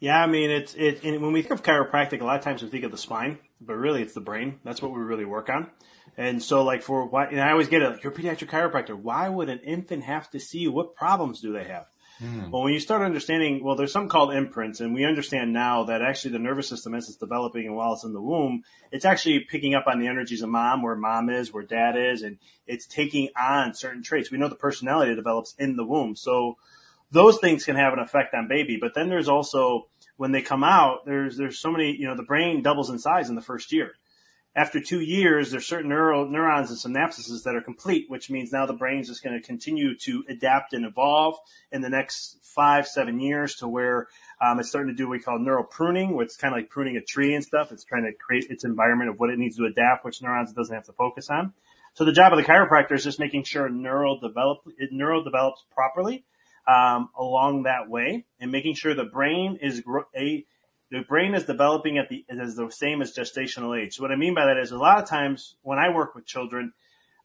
[0.00, 1.02] Yeah, I mean, it's it.
[1.02, 3.74] when we think of chiropractic, a lot of times we think of the spine, but
[3.74, 4.60] really it's the brain.
[4.64, 5.70] That's what we really work on.
[6.16, 8.94] And so, like for why, and I always get it, like you're a pediatric chiropractor.
[8.94, 10.72] Why would an infant have to see you?
[10.72, 11.86] What problems do they have?
[12.22, 12.50] Mm.
[12.50, 16.02] Well, when you start understanding, well, there's something called imprints, and we understand now that
[16.02, 19.40] actually the nervous system, as it's developing and while it's in the womb, it's actually
[19.40, 22.86] picking up on the energies of mom, where mom is, where dad is, and it's
[22.86, 24.30] taking on certain traits.
[24.30, 26.14] We know the personality develops in the womb.
[26.14, 26.56] So
[27.10, 28.78] those things can have an effect on baby.
[28.80, 32.22] But then there's also, when they come out, there's, there's so many, you know, the
[32.22, 33.92] brain doubles in size in the first year
[34.56, 38.66] after two years, there's certain neural neurons and synapses that are complete, which means now
[38.66, 41.34] the brain's just going to continue to adapt and evolve
[41.72, 44.06] in the next five, seven years to where
[44.40, 46.70] um, it's starting to do what we call neural pruning, which is kind of like
[46.70, 47.72] pruning a tree and stuff.
[47.72, 50.56] It's trying to create its environment of what it needs to adapt, which neurons it
[50.56, 51.52] doesn't have to focus on.
[51.94, 55.64] So the job of the chiropractor is just making sure neural develop it neural develops
[55.72, 56.24] properly
[56.66, 60.44] um, along that way, and making sure the brain is gro- a
[60.90, 63.96] the brain is developing at the is the same as gestational age.
[63.96, 66.26] So what I mean by that is a lot of times when I work with
[66.26, 66.72] children,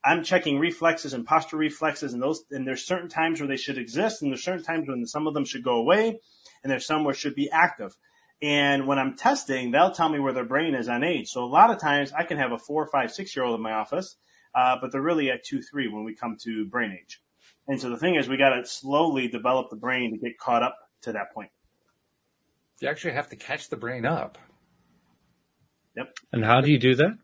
[0.03, 3.77] I'm checking reflexes and posture reflexes and those and there's certain times where they should
[3.77, 6.19] exist and there's certain times when some of them should go away
[6.63, 7.95] and there's some where should be active.
[8.41, 11.29] And when I'm testing, they'll tell me where their brain is on age.
[11.29, 13.61] So a lot of times I can have a four, five, six year old in
[13.61, 14.15] my office,
[14.55, 17.21] uh, but they're really at two, three when we come to brain age.
[17.69, 20.63] And so the thing is we got to slowly develop the brain to get caught
[20.63, 21.51] up to that point.
[22.81, 24.39] You actually have to catch the brain up.
[25.95, 26.15] Yep.
[26.33, 27.17] And how do you do that?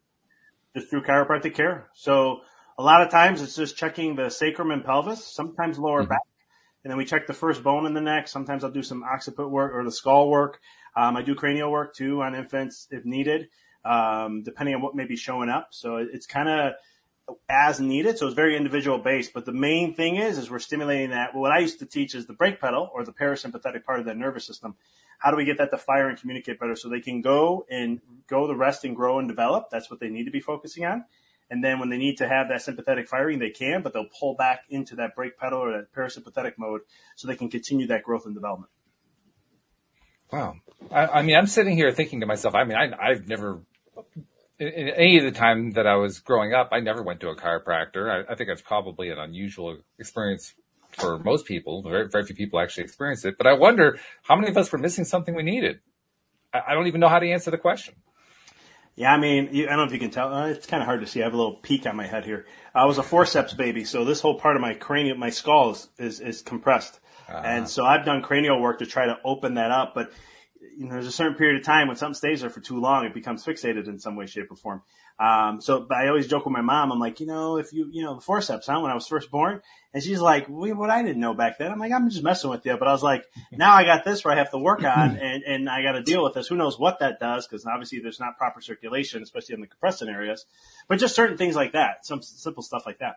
[0.75, 1.89] Just through chiropractic care.
[1.95, 2.41] So
[2.77, 6.09] a lot of times it's just checking the sacrum and pelvis, sometimes lower mm-hmm.
[6.09, 6.21] back.
[6.83, 8.27] And then we check the first bone in the neck.
[8.27, 10.59] Sometimes I'll do some occiput work or the skull work.
[10.95, 13.47] Um, I do cranial work too on infants if needed,
[13.83, 15.69] um, depending on what may be showing up.
[15.71, 16.73] So it's kind of
[17.49, 18.17] as needed.
[18.17, 19.33] So it's very individual based.
[19.33, 21.33] But the main thing is, is we're stimulating that.
[21.33, 24.05] Well, what I used to teach is the brake pedal or the parasympathetic part of
[24.05, 24.75] that nervous system.
[25.19, 28.01] How do we get that to fire and communicate better so they can go and
[28.27, 29.69] go the rest and grow and develop?
[29.71, 31.05] That's what they need to be focusing on.
[31.49, 34.35] And then when they need to have that sympathetic firing, they can, but they'll pull
[34.35, 36.81] back into that brake pedal or that parasympathetic mode
[37.15, 38.71] so they can continue that growth and development.
[40.31, 40.55] Wow.
[40.91, 43.61] I, I mean, I'm sitting here thinking to myself, I mean, I, I've never,
[44.59, 47.29] in, in, any of the time that I was growing up, I never went to
[47.29, 48.09] a chiropractor.
[48.09, 50.53] I, I think it's probably an unusual experience
[50.91, 51.81] for most people.
[51.81, 53.37] Very, very few people actually experience it.
[53.37, 55.79] But I wonder how many of us were missing something we needed.
[56.53, 57.95] I, I don't even know how to answer the question.
[58.97, 60.33] Yeah, I mean, I don't know if you can tell.
[60.33, 61.21] Uh, it's kind of hard to see.
[61.21, 62.45] I have a little peak on my head here.
[62.73, 65.89] I was a forceps baby, so this whole part of my cranium, my skull is
[65.97, 67.41] is, is compressed, uh-huh.
[67.43, 69.95] and so I've done cranial work to try to open that up.
[69.95, 70.13] But
[70.77, 73.05] you know, there's a certain period of time when something stays there for too long,
[73.05, 74.81] it becomes fixated in some way, shape, or form.
[75.17, 76.91] Um, so, but I always joke with my mom.
[76.91, 78.79] I'm like, you know, if you, you know, the forceps, huh?
[78.81, 79.61] When I was first born,
[79.93, 81.71] and she's like, well, what I didn't know back then.
[81.71, 82.75] I'm like, I'm just messing with you.
[82.77, 85.43] But I was like, now I got this where I have to work on, and
[85.43, 86.47] and I got to deal with this.
[86.47, 87.47] Who knows what that does?
[87.47, 90.45] Because obviously there's not proper circulation, especially in the compressing areas.
[90.87, 93.15] But just certain things like that, some simple stuff like that.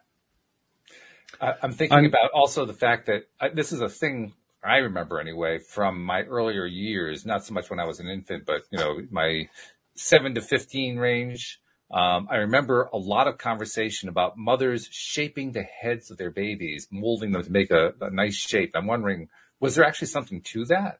[1.40, 5.58] I'm thinking about also the fact that I, this is a thing I remember anyway
[5.58, 9.00] from my earlier years, not so much when I was an infant, but you know,
[9.10, 9.48] my
[9.94, 11.60] seven to 15 range.
[11.90, 16.86] Um, I remember a lot of conversation about mothers shaping the heads of their babies,
[16.90, 18.72] molding them to make a, a nice shape.
[18.74, 20.98] I'm wondering, was there actually something to that?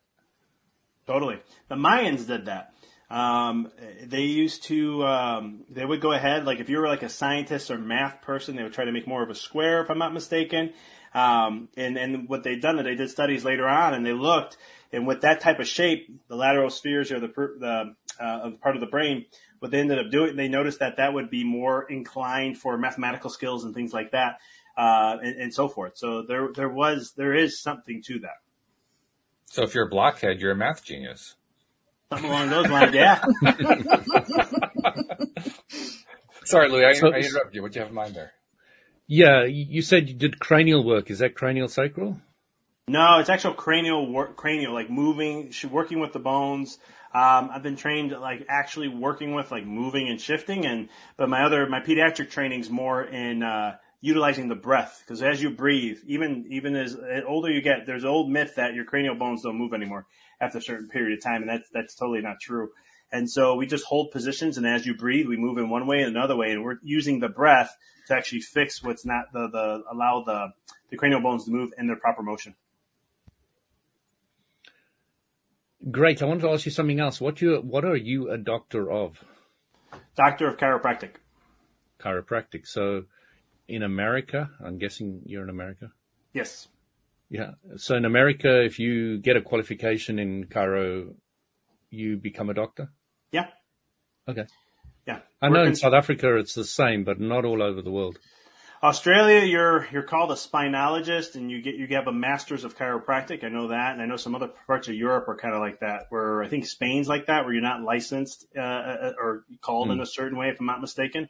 [1.07, 1.41] Totally.
[1.69, 2.73] The Mayans did that.
[3.11, 7.09] Um, they used to, um, they would go ahead, like if you were like a
[7.09, 9.99] scientist or math person, they would try to make more of a square, if I'm
[9.99, 10.75] not mistaken.
[11.15, 14.59] Um, and, and what they'd done, they did studies later on and they looked,
[14.93, 18.81] and with that type of shape, the lateral spheres or the, the, uh, part of
[18.81, 19.25] the brain,
[19.61, 23.31] what they ended up doing, they noticed that that would be more inclined for mathematical
[23.31, 24.39] skills and things like that,
[24.77, 25.97] uh, and, and so forth.
[25.97, 28.37] So there, there was, there is something to that.
[29.47, 31.37] So if you're a blockhead, you're a math genius.
[32.11, 33.23] Something along those lines, yeah.
[36.45, 37.63] Sorry, Louis, I, so, I interrupted you.
[37.63, 38.33] What do you have in mind there?
[39.07, 41.11] Yeah, you said you did cranial work.
[41.11, 42.19] Is that cranial sacral?
[42.89, 46.79] No, it's actual cranial work, cranial, like moving, working with the bones.
[47.13, 51.45] Um, I've been trained like actually working with like moving and shifting, and but my
[51.45, 56.47] other my pediatric training's more in uh, utilizing the breath because as you breathe, even
[56.49, 59.75] even as older you get, there's an old myth that your cranial bones don't move
[59.75, 60.07] anymore
[60.41, 62.71] after a certain period of time, and that's that's totally not true.
[63.11, 66.01] And so we just hold positions, and as you breathe, we move in one way
[66.01, 67.75] and another way, and we're using the breath
[68.09, 70.53] to actually fix what's not the the allow the
[70.91, 72.55] the cranial bones to move in their proper motion.
[75.91, 76.23] Great.
[76.23, 77.21] I want to ask you something else.
[77.21, 79.23] What you what are you a doctor of?
[80.17, 81.13] Doctor of chiropractic.
[82.01, 82.67] Chiropractic.
[82.67, 83.05] So
[83.69, 85.93] in America, I'm guessing you're in America.
[86.33, 86.69] Yes.
[87.31, 87.53] Yeah.
[87.77, 91.15] So in America, if you get a qualification in chiro,
[91.91, 92.91] you become a doctor?
[93.33, 93.49] Yeah.
[94.27, 94.47] Okay.
[95.07, 95.21] Yeah.
[95.41, 98.19] I know in South Africa it's the same, but not all over the world.
[98.83, 103.43] Australia, you're you're called a spinologist, and you get you have a master's of chiropractic.
[103.43, 105.81] I know that, and I know some other parts of Europe are kind of like
[105.81, 106.07] that.
[106.11, 109.95] Where I think Spain's like that, where you're not licensed uh, uh or called mm.
[109.95, 111.29] in a certain way, if I'm not mistaken.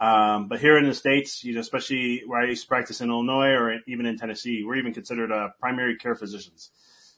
[0.00, 3.10] Um, but here in the States, you know, especially where I used to practice in
[3.10, 6.70] Illinois or even in Tennessee, we're even considered uh, primary care physicians.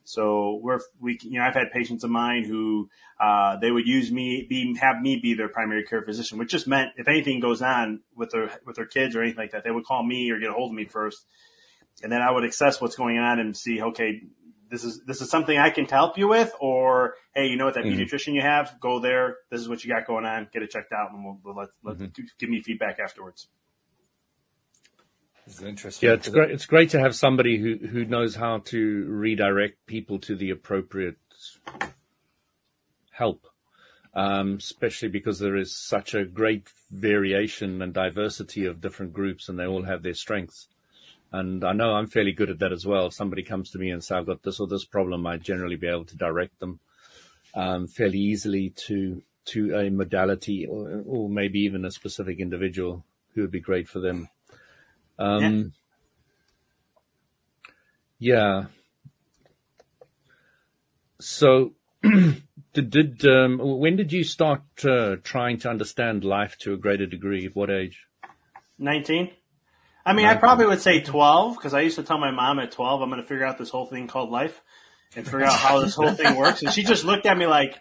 [0.04, 2.88] So we're, we, you know, I've had patients of mine who,
[3.20, 6.68] uh, they would use me, be, have me be their primary care physician, which just
[6.68, 9.70] meant if anything goes on with their, with their kids or anything like that, they
[9.70, 11.24] would call me or get a hold of me first.
[12.02, 14.20] And then I would assess what's going on and see, okay,
[14.70, 17.74] this is this is something I can help you with, or hey, you know what
[17.74, 18.00] that mm-hmm.
[18.00, 19.36] pediatrician you have, go there.
[19.50, 20.48] This is what you got going on.
[20.52, 22.24] Get it checked out, and we'll, we'll let, let mm-hmm.
[22.38, 23.48] give me feedback afterwards.
[25.46, 26.08] This is interesting.
[26.08, 26.50] Yeah, it's great.
[26.50, 31.18] It's great to have somebody who who knows how to redirect people to the appropriate
[33.12, 33.46] help,
[34.14, 39.58] um, especially because there is such a great variation and diversity of different groups, and
[39.58, 40.68] they all have their strengths.
[41.32, 43.06] And I know I'm fairly good at that as well.
[43.06, 45.76] If somebody comes to me and say, I've got this or this problem, I generally
[45.76, 46.80] be able to direct them
[47.54, 53.42] um, fairly easily to to a modality or, or, maybe even a specific individual who
[53.42, 54.28] would be great for them.
[55.20, 55.72] Um,
[58.18, 58.34] yeah.
[58.34, 58.64] yeah.
[61.20, 66.76] So, did, did um, when did you start uh, trying to understand life to a
[66.76, 67.46] greater degree?
[67.46, 68.06] At what age?
[68.78, 69.30] Nineteen.
[70.06, 72.70] I mean, I probably would say 12 because I used to tell my mom at
[72.70, 74.62] 12, I'm going to figure out this whole thing called life
[75.16, 76.62] and figure out how this whole thing works.
[76.62, 77.76] And she just looked at me like,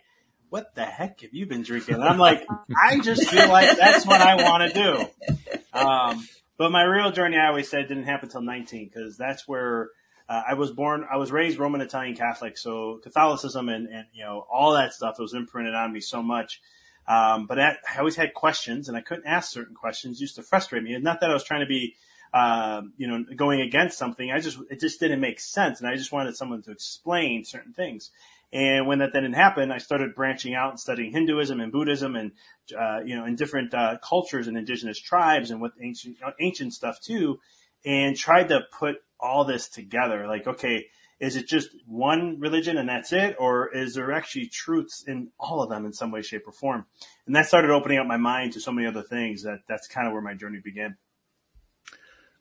[0.49, 1.95] what the heck have you been drinking?
[1.95, 2.45] And I'm like,
[2.83, 5.77] I just feel like that's what I want to do.
[5.77, 9.89] Um, but my real journey, I always said, didn't happen until 19 because that's where
[10.27, 11.05] uh, I was born.
[11.11, 15.19] I was raised Roman Italian Catholic, so Catholicism and, and you know all that stuff
[15.19, 16.61] was imprinted on me so much.
[17.07, 20.17] Um, but I, I always had questions, and I couldn't ask certain questions.
[20.17, 20.93] It used to frustrate me.
[20.93, 21.95] And not that I was trying to be
[22.33, 24.31] uh, you know, going against something.
[24.31, 25.79] I just, it just didn't make sense.
[25.79, 28.11] And I just wanted someone to explain certain things.
[28.53, 32.32] And when that didn't happen, I started branching out and studying Hinduism and Buddhism and,
[32.78, 37.01] uh, you know, in different, uh, cultures and indigenous tribes and with ancient, ancient stuff
[37.01, 37.39] too.
[37.86, 40.28] And tried to put all this together.
[40.28, 40.88] Like, okay,
[41.19, 43.36] is it just one religion and that's it?
[43.39, 46.86] Or is there actually truths in all of them in some way, shape or form?
[47.26, 50.07] And that started opening up my mind to so many other things that that's kind
[50.07, 50.97] of where my journey began.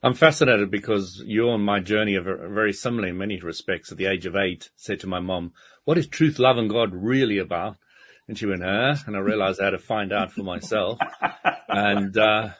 [0.04, 3.90] I'm fascinated because you and my journey are very similar in many respects.
[3.90, 5.52] At the age of eight, said to my mom,
[5.84, 7.76] "What is truth, love, and God really about?"
[8.26, 8.96] And she went, huh?
[9.06, 10.98] And I realized I had to find out for myself.
[11.68, 12.50] and, uh,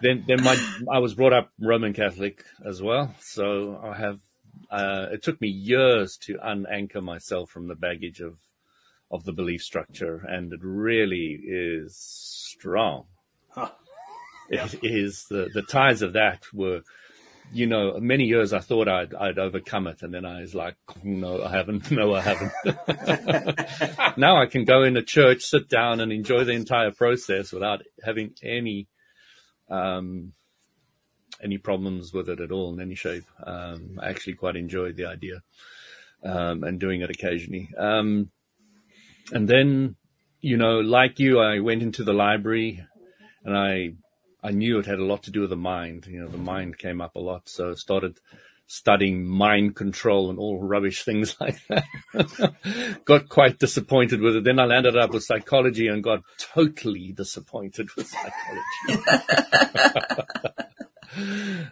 [0.00, 0.56] then, then my,
[0.90, 3.14] I was brought up Roman Catholic as well.
[3.20, 4.20] So I have,
[4.70, 8.38] uh, it took me years to unanchor myself from the baggage of,
[9.10, 10.24] of the belief structure.
[10.28, 13.06] And it really is strong.
[13.50, 13.70] Huh.
[14.52, 16.82] It is the, the ties of that were,
[17.52, 20.02] you know, many years I thought I'd, I'd overcome it.
[20.02, 21.90] And then I was like, no, I haven't.
[21.90, 22.52] No, I haven't.
[24.18, 27.82] now I can go in a church, sit down and enjoy the entire process without
[28.04, 28.88] having any,
[29.70, 30.32] um,
[31.42, 33.24] any problems with it at all in any shape.
[33.44, 35.42] Um, I actually quite enjoyed the idea,
[36.22, 37.70] um, and doing it occasionally.
[37.76, 38.30] Um,
[39.32, 39.96] and then,
[40.40, 42.84] you know, like you, I went into the library
[43.44, 43.94] and I
[44.42, 46.06] I knew it had a lot to do with the mind.
[46.06, 47.48] You know, the mind came up a lot.
[47.48, 48.18] So I started
[48.66, 51.84] studying mind control and all rubbish things like that.
[53.04, 54.44] got quite disappointed with it.
[54.44, 59.02] Then I landed up with psychology and got totally disappointed with psychology.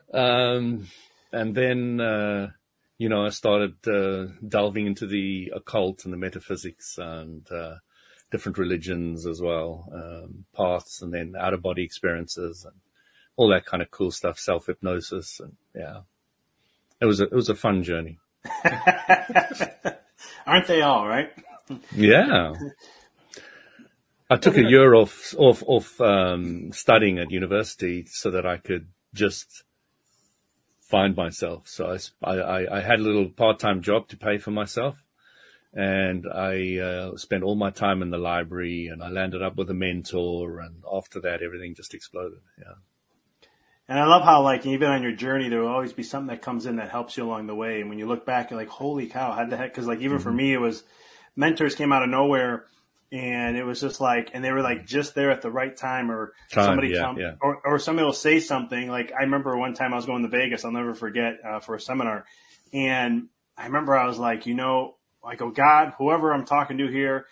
[0.14, 0.86] um,
[1.32, 2.50] and then, uh,
[2.98, 7.76] you know, I started uh, delving into the occult and the metaphysics and uh,
[8.31, 12.74] different religions as well, um, paths and then out of body experiences and
[13.37, 15.41] all that kind of cool stuff, self hypnosis.
[15.41, 16.01] And yeah,
[17.01, 18.18] it was a, it was a fun journey.
[20.47, 21.31] Aren't they all right?
[21.95, 22.55] yeah.
[24.28, 28.87] I took a year off, off, off, um, studying at university so that I could
[29.12, 29.64] just
[30.81, 31.66] find myself.
[31.66, 34.97] So I, I, I had a little part-time job to pay for myself
[35.72, 39.70] and I uh, spent all my time in the library and I landed up with
[39.70, 42.40] a mentor and after that everything just exploded.
[42.58, 42.74] Yeah.
[43.88, 46.42] And I love how like even on your journey there will always be something that
[46.42, 47.80] comes in that helps you along the way.
[47.80, 49.72] And when you look back, you're like, holy cow, how the heck?
[49.72, 50.24] Cause like even mm-hmm.
[50.24, 50.82] for me, it was
[51.36, 52.66] mentors came out of nowhere
[53.12, 56.10] and it was just like, and they were like just there at the right time
[56.10, 57.34] or time, somebody yeah, come yeah.
[57.40, 58.88] Or, or somebody will say something.
[58.88, 60.64] Like I remember one time I was going to Vegas.
[60.64, 62.24] I'll never forget, uh, for a seminar.
[62.72, 66.86] And I remember I was like, you know, I go, God, whoever I'm talking to
[66.88, 67.26] here,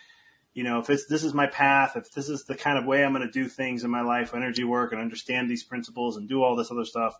[0.54, 3.04] you know, if it's, this is my path, if this is the kind of way
[3.04, 6.28] I'm going to do things in my life, energy work and understand these principles and
[6.28, 7.14] do all this other stuff,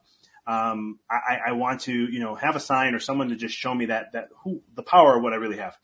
[0.46, 3.74] um, I, I want to, you know, have a sign or someone to just show
[3.74, 5.76] me that, that who, the power of what I really have.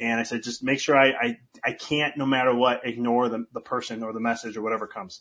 [0.00, 3.46] And I said, just make sure I, I, I can't, no matter what, ignore the,
[3.52, 5.20] the person or the message or whatever comes.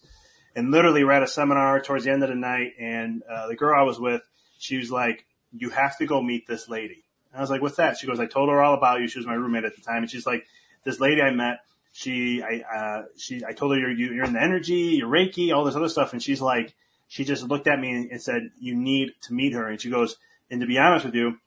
[0.56, 3.56] And literally we're at a seminar towards the end of the night and, uh, the
[3.56, 4.22] girl I was with,
[4.58, 7.03] she was like, you have to go meet this lady.
[7.34, 7.98] And I was like, what's that?
[7.98, 9.08] She goes, I told her all about you.
[9.08, 10.04] She was my roommate at the time.
[10.04, 10.46] And she's like,
[10.84, 11.62] this lady I met,
[11.92, 15.64] she, I, uh, she, I told her you're, you're in the energy, you're Reiki, all
[15.64, 16.14] this other stuff.
[16.14, 16.76] And she's like,
[17.08, 19.68] she just looked at me and said, you need to meet her.
[19.68, 20.16] And she goes,
[20.50, 21.38] and to be honest with you,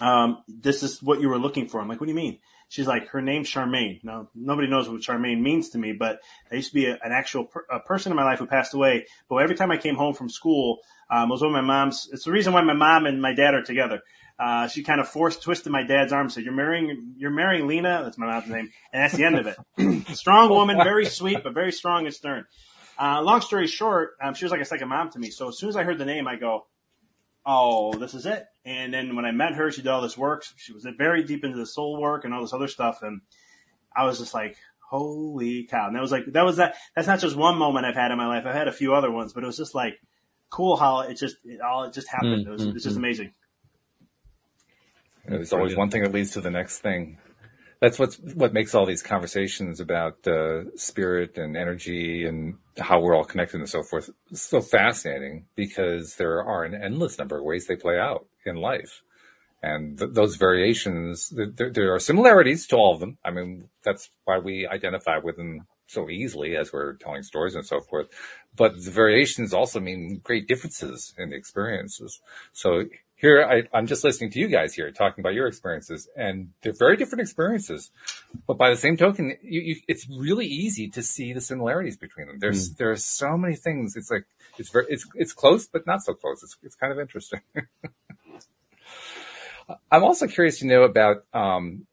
[0.00, 1.80] um, this is what you were looking for.
[1.80, 2.38] I'm like, what do you mean?
[2.70, 4.02] She's like, her name's Charmaine.
[4.04, 6.20] Now, nobody knows what Charmaine means to me, but
[6.52, 8.74] I used to be a, an actual per, a person in my life who passed
[8.74, 9.06] away.
[9.28, 10.78] But every time I came home from school,
[11.10, 13.54] um, it was when my mom's, it's the reason why my mom and my dad
[13.54, 14.02] are together.
[14.40, 18.00] Uh, she kind of forced twisted my dad's arm, said, "You're marrying, you're marrying Lena."
[18.02, 20.06] That's my mom's name, and that's the end of it.
[20.16, 22.46] strong woman, very sweet, but very strong and stern.
[22.98, 25.28] Uh, long story short, um, she was like a second mom to me.
[25.28, 26.66] So as soon as I heard the name, I go,
[27.44, 30.46] "Oh, this is it." And then when I met her, she did all this work.
[30.56, 33.20] She was very deep into the soul work and all this other stuff, and
[33.94, 34.56] I was just like,
[34.88, 36.76] "Holy cow!" And that was like that was that.
[36.96, 38.46] That's not just one moment I've had in my life.
[38.46, 40.00] I've had a few other ones, but it was just like
[40.48, 42.46] cool how it just it all it just happened.
[42.46, 42.48] Mm-hmm.
[42.48, 43.34] It was, it was just amazing.
[45.30, 47.18] There's always one thing that leads to the next thing.
[47.80, 53.14] That's what's what makes all these conversations about uh, spirit and energy and how we're
[53.14, 57.66] all connected and so forth so fascinating because there are an endless number of ways
[57.66, 59.02] they play out in life.
[59.62, 63.18] And th- those variations, th- there are similarities to all of them.
[63.24, 67.66] I mean, that's why we identify with them so easily as we're telling stories and
[67.66, 68.08] so forth.
[68.56, 72.20] But the variations also mean great differences in the experiences.
[72.52, 72.84] So
[73.20, 76.72] here I, am just listening to you guys here talking about your experiences and they're
[76.78, 77.90] very different experiences.
[78.46, 82.28] But by the same token, you, you, it's really easy to see the similarities between
[82.28, 82.38] them.
[82.38, 82.78] There's, mm.
[82.78, 83.94] there are so many things.
[83.94, 84.24] It's like,
[84.58, 86.42] it's very, it's, it's close, but not so close.
[86.42, 87.40] It's, it's kind of interesting.
[89.92, 91.86] I'm also curious to know about, um,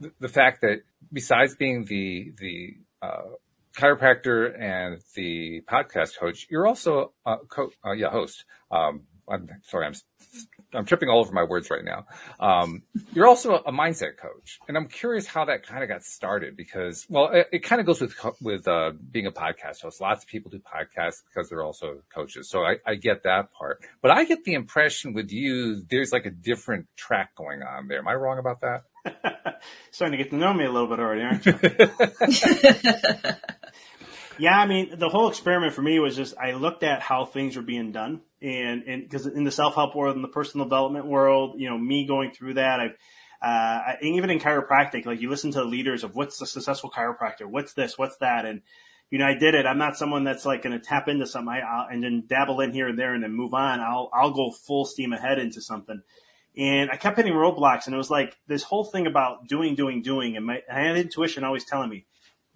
[0.00, 3.22] the, the, fact that besides being the, the, uh,
[3.76, 8.44] chiropractor and the podcast coach, you're also a co- uh, yeah, host.
[8.70, 9.94] Um, I'm sorry, I'm
[10.72, 12.06] I'm tripping all over my words right now.
[12.40, 16.56] Um, you're also a mindset coach, and I'm curious how that kind of got started
[16.56, 20.00] because, well, it, it kind of goes with with uh, being a podcast host.
[20.00, 23.80] Lots of people do podcasts because they're also coaches, so I, I get that part.
[24.02, 27.98] But I get the impression with you, there's like a different track going on there.
[27.98, 28.82] Am I wrong about that?
[29.90, 31.54] Starting to get to know me a little bit already, aren't you?
[34.38, 37.56] yeah, I mean, the whole experiment for me was just I looked at how things
[37.56, 41.06] were being done, and and because in the self help world, in the personal development
[41.06, 42.96] world, you know, me going through that, I've
[43.42, 47.46] uh, even in chiropractic, like you listen to the leaders of what's the successful chiropractor,
[47.46, 48.62] what's this, what's that, and
[49.10, 49.66] you know, I did it.
[49.66, 52.60] I'm not someone that's like going to tap into something I, I'll, and then dabble
[52.60, 53.80] in here and there and then move on.
[53.80, 56.00] I'll I'll go full steam ahead into something.
[56.56, 60.02] And I kept hitting roadblocks, and it was like this whole thing about doing, doing,
[60.02, 60.36] doing.
[60.36, 62.06] And my, I had intuition always telling me,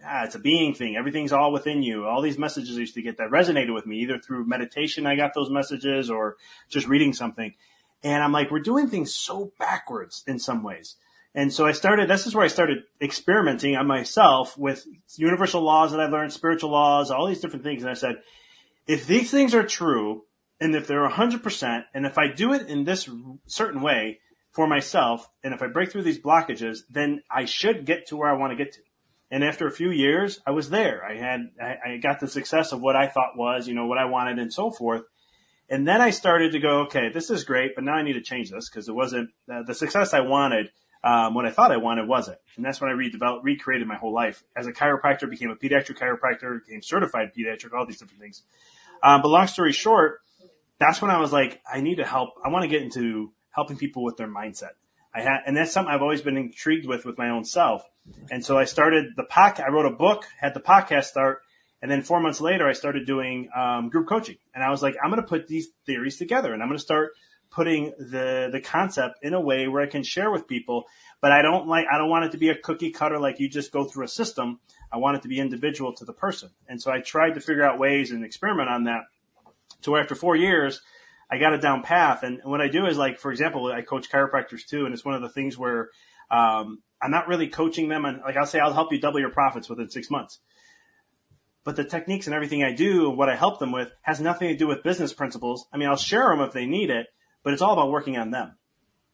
[0.04, 0.96] ah, it's a being thing.
[0.96, 2.06] Everything's all within you.
[2.06, 5.16] All these messages I used to get that resonated with me, either through meditation, I
[5.16, 6.36] got those messages, or
[6.68, 7.54] just reading something.
[8.02, 10.96] And I'm like, we're doing things so backwards in some ways.
[11.34, 14.86] And so I started, this is where I started experimenting on myself with
[15.16, 17.82] universal laws that I learned, spiritual laws, all these different things.
[17.82, 18.22] And I said,
[18.86, 20.24] if these things are true,
[20.60, 23.08] and if they're 100%, and if I do it in this
[23.46, 24.20] certain way
[24.52, 28.28] for myself, and if I break through these blockages, then I should get to where
[28.28, 28.80] I want to get to.
[29.30, 31.04] And after a few years, I was there.
[31.04, 33.98] I had, I, I got the success of what I thought was, you know, what
[33.98, 35.02] I wanted and so forth.
[35.68, 38.22] And then I started to go, okay, this is great, but now I need to
[38.22, 40.70] change this because it wasn't uh, the success I wanted.
[41.04, 42.38] Um, what I thought I wanted wasn't.
[42.56, 44.42] And that's when I redeveloped, recreated my whole life.
[44.56, 48.42] As a chiropractor, became a pediatric chiropractor, became certified pediatric, all these different things.
[49.02, 50.20] Um, but long story short,
[50.80, 52.30] that's when I was like, I need to help.
[52.44, 54.72] I want to get into helping people with their mindset.
[55.18, 57.82] I had, and that's something I've always been intrigued with with my own self.
[58.30, 59.64] And so I started the podcast.
[59.64, 61.42] I wrote a book, had the podcast start,
[61.82, 64.36] and then four months later, I started doing um, group coaching.
[64.54, 66.84] And I was like, I'm going to put these theories together, and I'm going to
[66.84, 67.10] start
[67.50, 70.84] putting the the concept in a way where I can share with people.
[71.20, 73.48] But I don't like, I don't want it to be a cookie cutter like you
[73.48, 74.60] just go through a system.
[74.92, 76.50] I want it to be individual to the person.
[76.68, 79.02] And so I tried to figure out ways and experiment on that
[79.82, 80.80] to where after four years,
[81.30, 82.22] I got a down path.
[82.22, 84.84] And what I do is like, for example, I coach chiropractors too.
[84.84, 85.90] And it's one of the things where,
[86.30, 88.04] um, I'm not really coaching them.
[88.04, 90.40] And like I'll say, I'll help you double your profits within six months.
[91.64, 94.48] But the techniques and everything I do, and what I help them with has nothing
[94.48, 95.66] to do with business principles.
[95.72, 97.06] I mean, I'll share them if they need it,
[97.42, 98.56] but it's all about working on them.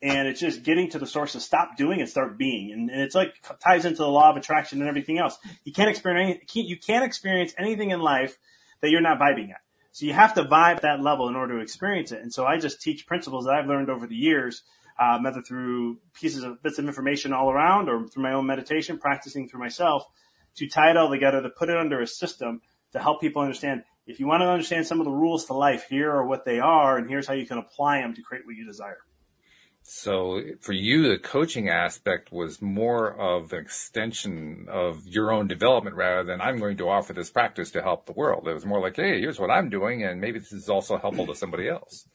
[0.01, 2.73] And it's just getting to the source to stop doing and start being.
[2.73, 5.37] And, and it's like ties into the law of attraction and everything else.
[5.65, 8.39] You can't experience, you can't experience anything in life
[8.83, 9.64] that you're not vibing at.
[9.95, 12.21] So you have to vibe that level in order to experience it.
[12.21, 14.65] And so I just teach principles that I've learned over the years,
[15.01, 18.99] um, whether through pieces of bits of information all around or through my own meditation,
[18.99, 20.05] practicing through myself
[20.57, 23.85] to tie it all together, to put it under a system to help people understand
[24.05, 26.59] if you want to understand some of the rules to life, here are what they
[26.59, 28.99] are, and here's how you can apply them to create what you desire.
[29.87, 35.95] So for you, the coaching aspect was more of an extension of your own development
[35.95, 38.49] rather than I'm going to offer this practice to help the world.
[38.49, 41.27] It was more like, hey, here's what I'm doing, and maybe this is also helpful
[41.27, 42.09] to somebody else.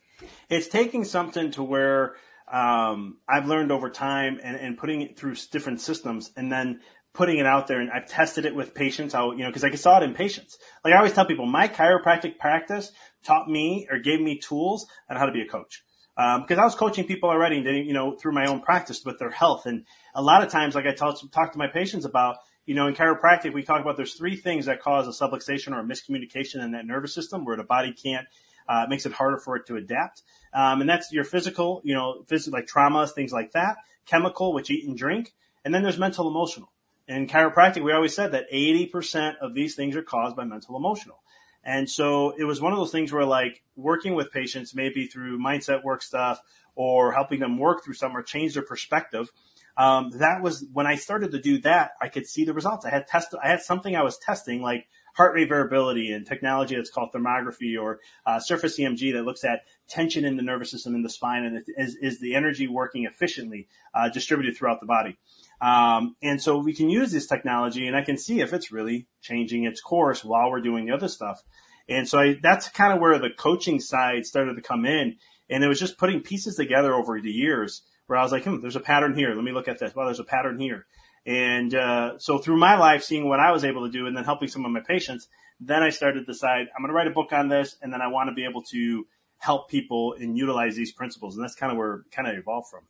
[0.49, 2.15] It's taking something to where
[2.51, 6.82] um, I've learned over time and, and putting it through different systems, and then
[7.13, 7.82] putting it out there.
[7.82, 9.13] And I've tested it with patients.
[9.13, 10.57] How you know because I saw it in patients.
[10.84, 12.91] Like I always tell people, my chiropractic practice
[13.24, 15.84] taught me or gave me tools on how to be a coach
[16.20, 19.30] because um, I was coaching people already, you know, through my own practice with their
[19.30, 19.65] health.
[19.65, 22.88] And a lot of times, like I talk, talk to my patients about, you know,
[22.88, 26.61] in chiropractic, we talk about there's three things that cause a subluxation or a miscommunication
[26.61, 28.28] in that nervous system where the body can't,
[28.67, 30.24] uh, makes it harder for it to adapt.
[30.53, 34.70] Um, and that's your physical, you know, physical, like traumas, things like that, chemical, which
[34.70, 35.34] eat and drink.
[35.63, 36.70] And then there's mental emotional.
[37.07, 41.22] In chiropractic, we always said that 80% of these things are caused by mental emotional.
[41.64, 45.39] And so it was one of those things where like working with patients, maybe through
[45.39, 46.41] mindset work stuff
[46.76, 49.30] or helping them work through some or change their perspective.
[49.78, 52.86] Um, that was when I started to do that, I could see the results.
[52.86, 56.76] I had tested, I had something I was testing like heart rate variability and technology
[56.76, 60.95] that's called thermography or uh, surface EMG that looks at tension in the nervous system
[60.95, 65.18] in the spine and is, is the energy working efficiently uh, distributed throughout the body.
[65.62, 69.07] Um, and so we can use this technology and I can see if it's really
[69.22, 71.41] changing its course while we're doing the other stuff.
[71.89, 75.18] And so I, that's kind of where the coaching side started to come in.
[75.49, 78.62] And it was just putting pieces together over the years where I was like, hmm,
[78.62, 79.34] there's a pattern here.
[79.34, 79.95] Let me look at this.
[79.95, 80.86] Well, there's a pattern here.
[81.26, 84.24] And uh, so through my life, seeing what I was able to do and then
[84.24, 85.28] helping some of my patients,
[85.60, 88.01] then I started to decide I'm going to write a book on this and then
[88.01, 89.05] I want to be able to
[89.38, 91.36] help people and utilize these principles.
[91.36, 92.84] And that's kind of where it kind of evolved from.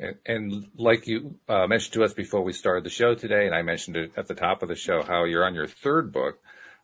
[0.00, 3.54] And, and like you uh, mentioned to us before we started the show today, and
[3.54, 6.38] I mentioned it at the top of the show, how you're on your third book.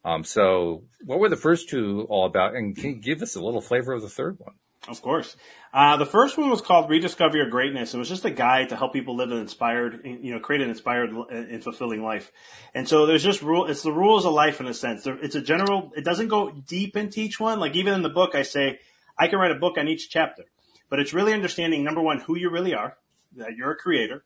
[0.04, 2.54] Um, so what were the first two all about?
[2.54, 4.54] And can you give us a little flavor of the third one?
[4.88, 5.34] Of course.
[5.74, 7.92] Uh, the first one was called Rediscover Your Greatness.
[7.92, 10.68] It was just a guide to help people live an inspired, you know, create an
[10.68, 12.30] inspired and fulfilling life.
[12.72, 15.04] And so there's just rule, it's the rules of life in a sense.
[15.06, 17.58] It's a general, it doesn't go deep into each one.
[17.58, 18.78] Like even in the book, I say,
[19.18, 20.44] I can write a book on each chapter,
[20.88, 22.96] but it's really understanding number one, who you really are
[23.36, 24.24] that you're a creator.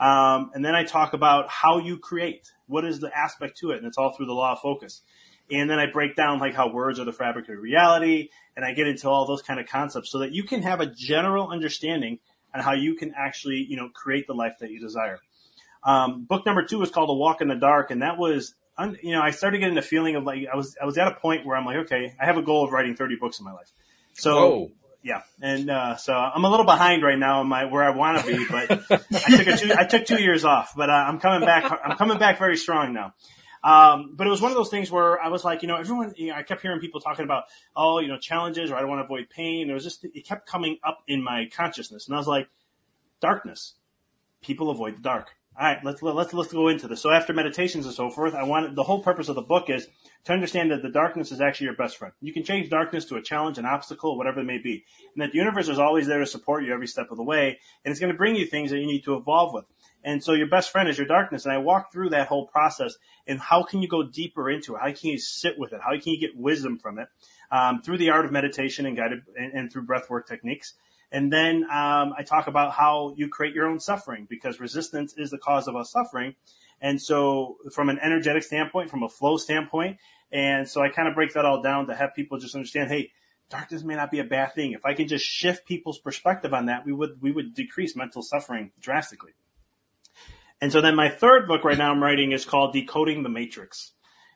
[0.00, 2.50] Um, and then I talk about how you create.
[2.66, 3.78] What is the aspect to it?
[3.78, 5.02] And it's all through the law of focus.
[5.50, 8.30] And then I break down like how words are the fabric of reality.
[8.56, 10.86] And I get into all those kind of concepts so that you can have a
[10.86, 12.18] general understanding
[12.54, 15.18] on how you can actually, you know, create the life that you desire.
[15.84, 17.90] Um, book number two was called A Walk in the Dark.
[17.90, 18.54] And that was,
[19.02, 21.14] you know, I started getting the feeling of like, I was, I was at a
[21.14, 23.52] point where I'm like, okay, I have a goal of writing 30 books in my
[23.52, 23.70] life.
[24.14, 24.70] So, Whoa.
[25.02, 25.22] Yeah.
[25.40, 28.26] And, uh, so I'm a little behind right now in my, where I want to
[28.26, 31.46] be, but I took a two, I took two years off, but uh, I'm coming
[31.46, 33.14] back, I'm coming back very strong now.
[33.64, 36.14] Um, but it was one of those things where I was like, you know, everyone,
[36.16, 37.44] you know, I kept hearing people talking about,
[37.76, 39.70] oh, you know, challenges or I don't want to avoid pain.
[39.70, 42.06] It was just, it kept coming up in my consciousness.
[42.06, 42.48] And I was like,
[43.20, 43.74] darkness.
[44.42, 45.30] People avoid the dark.
[45.58, 47.02] All right, let's let's let's go into this.
[47.02, 49.86] So after meditations and so forth, I wanted the whole purpose of the book is
[50.24, 52.14] to understand that the darkness is actually your best friend.
[52.22, 54.84] You can change darkness to a challenge, an obstacle, whatever it may be,
[55.14, 57.58] and that the universe is always there to support you every step of the way,
[57.84, 59.66] and it's going to bring you things that you need to evolve with.
[60.04, 61.44] And so your best friend is your darkness.
[61.44, 62.96] And I walk through that whole process
[63.26, 64.80] and how can you go deeper into it?
[64.80, 65.80] How can you sit with it?
[65.80, 67.08] How can you get wisdom from it?
[67.50, 70.74] Um, through the art of meditation and guided and, and through breathwork techniques.
[71.12, 75.30] And then um, I talk about how you create your own suffering because resistance is
[75.30, 76.34] the cause of us suffering.
[76.80, 79.98] And so from an energetic standpoint, from a flow standpoint,
[80.32, 83.12] and so I kind of break that all down to have people just understand, hey,
[83.50, 84.72] darkness may not be a bad thing.
[84.72, 88.22] If I can just shift people's perspective on that, we would we would decrease mental
[88.22, 89.32] suffering drastically.
[90.62, 93.92] And so then my third book right now I'm writing is called Decoding the Matrix.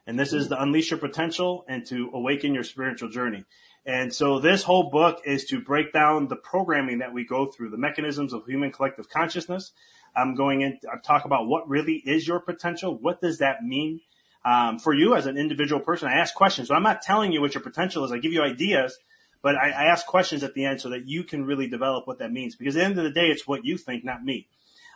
[0.07, 3.45] And this is to unleash your potential and to awaken your spiritual journey.
[3.87, 7.71] And so this whole book is to break down the programming that we go through,
[7.71, 9.73] the mechanisms of human collective consciousness.
[10.17, 12.99] I'm going in, I talk about what really is your potential.
[12.99, 14.01] What does that mean?
[14.45, 16.69] Um, for you as an individual person, I ask questions.
[16.69, 18.13] So I'm not telling you what your potential is.
[18.13, 18.99] I give you ideas,
[19.43, 22.19] but I, I ask questions at the end so that you can really develop what
[22.19, 22.57] that means.
[22.57, 24.49] Because at the end of the day, it's what you think, not me.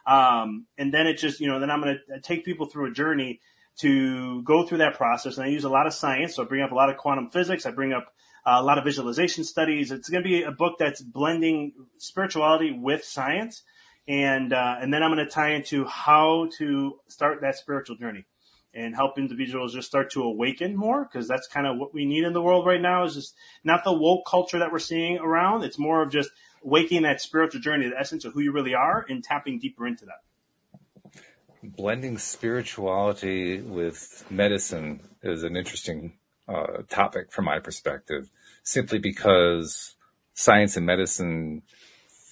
[0.07, 2.93] Um, and then it just, you know, then I'm going to take people through a
[2.93, 3.41] journey
[3.78, 5.36] to go through that process.
[5.36, 6.36] And I use a lot of science.
[6.36, 7.66] So I bring up a lot of quantum physics.
[7.66, 8.11] I bring up uh,
[8.47, 9.91] a lot of visualization studies.
[9.91, 13.62] It's going to be a book that's blending spirituality with science.
[14.09, 18.24] And, uh, and then I'm going to tie into how to start that spiritual journey
[18.72, 22.24] and help individuals just start to awaken more because that's kind of what we need
[22.24, 23.34] in the world right now is just
[23.64, 25.64] not the woke culture that we're seeing around.
[25.64, 26.30] It's more of just
[26.62, 30.07] waking that spiritual journey, the essence of who you really are, and tapping deeper into
[30.07, 31.22] that.
[31.62, 36.14] Blending spirituality with medicine is an interesting
[36.53, 38.30] uh, topic from my perspective,
[38.62, 39.94] simply because
[40.34, 41.62] science and medicine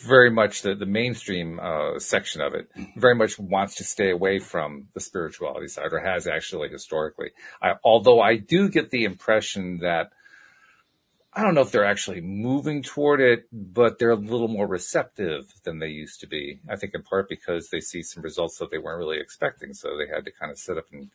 [0.01, 4.39] very much the, the mainstream uh, section of it very much wants to stay away
[4.39, 7.31] from the spirituality side or has actually historically.
[7.61, 10.11] I, although I do get the impression that
[11.33, 15.53] I don't know if they're actually moving toward it, but they're a little more receptive
[15.64, 16.61] than they used to be.
[16.69, 19.75] I think in part because they see some results that they weren't really expecting.
[19.75, 21.11] So they had to kind of sit up and,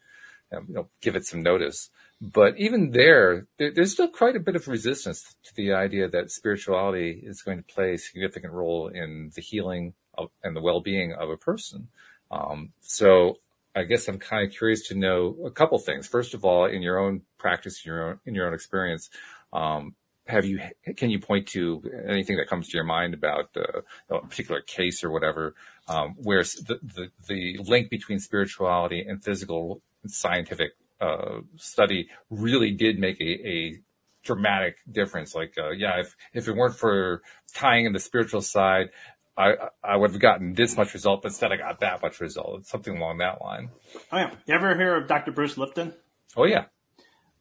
[0.51, 1.89] you know, give it some notice.
[2.21, 6.31] But even there, there, there's still quite a bit of resistance to the idea that
[6.31, 11.13] spirituality is going to play a significant role in the healing of, and the well-being
[11.13, 11.87] of a person.
[12.31, 13.39] Um, so
[13.75, 16.07] I guess I'm kind of curious to know a couple things.
[16.07, 19.09] First of all, in your own practice, in your own, in your own experience,
[19.51, 19.95] um,
[20.27, 20.59] have you
[20.95, 25.03] can you point to anything that comes to your mind about uh, a particular case
[25.03, 25.53] or whatever
[25.87, 32.99] um, where the, the, the link between spirituality and physical scientific uh, study really did
[32.99, 33.79] make a, a
[34.23, 37.21] dramatic difference like uh, yeah if if it weren't for
[37.53, 38.89] tying in the spiritual side
[39.35, 42.67] I, I would have gotten this much result, but instead I got that much result.
[42.67, 43.71] Something along that line.
[44.11, 44.29] Oh yeah.
[44.45, 45.31] You ever hear of Dr.
[45.31, 45.95] Bruce Lipton?
[46.37, 46.65] Oh yeah.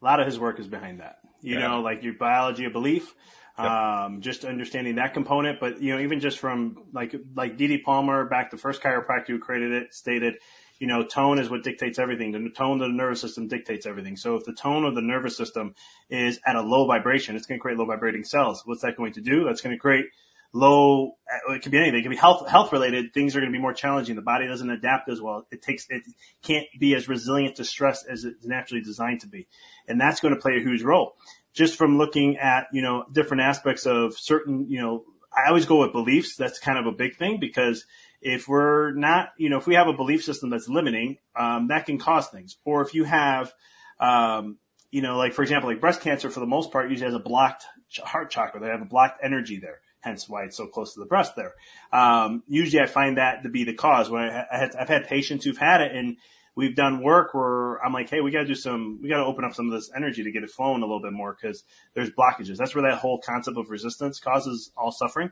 [0.01, 1.67] A lot of his work is behind that you yeah.
[1.67, 3.13] know, like your biology of belief.
[3.59, 3.67] Yep.
[3.67, 7.79] Um, just understanding that component, but you know, even just from like like D.D.
[7.79, 10.35] Palmer back, the first chiropractor who created it, stated,
[10.79, 12.31] you know, tone is what dictates everything.
[12.31, 14.17] The tone of the nervous system dictates everything.
[14.17, 15.75] So if the tone of the nervous system
[16.09, 18.63] is at a low vibration, it's going to create low vibrating cells.
[18.65, 19.45] What's that going to do?
[19.45, 20.05] That's going to create
[20.53, 21.15] low,
[21.49, 21.99] it could be anything.
[21.99, 23.13] It could be health, health related.
[23.13, 24.15] Things are going to be more challenging.
[24.15, 25.47] The body doesn't adapt as well.
[25.51, 26.03] It takes, it
[26.43, 29.47] can't be as resilient to stress as it's naturally designed to be.
[29.87, 31.15] And that's going to play a huge role.
[31.53, 35.03] Just from looking at, you know, different aspects of certain, you know,
[35.35, 36.35] I always go with beliefs.
[36.35, 37.85] That's kind of a big thing because
[38.23, 41.85] if we're not, you know, if we have a belief system that's limiting, um, that
[41.85, 42.57] can cause things.
[42.65, 43.53] Or if you have,
[43.99, 44.57] um,
[44.91, 47.19] you know, like for example, like breast cancer for the most part usually has a
[47.19, 47.65] blocked
[48.03, 48.59] heart chakra.
[48.59, 51.53] They have a blocked energy there hence why it's so close to the breast there.
[51.91, 55.07] Um, usually I find that to be the cause when I, I had, I've had
[55.07, 56.17] patients who've had it and
[56.55, 59.25] we've done work where I'm like, Hey, we got to do some, we got to
[59.25, 61.63] open up some of this energy to get it flowing a little bit more because
[61.93, 62.57] there's blockages.
[62.57, 65.31] That's where that whole concept of resistance causes all suffering.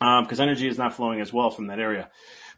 [0.00, 2.10] Because um, energy is not flowing as well from that area.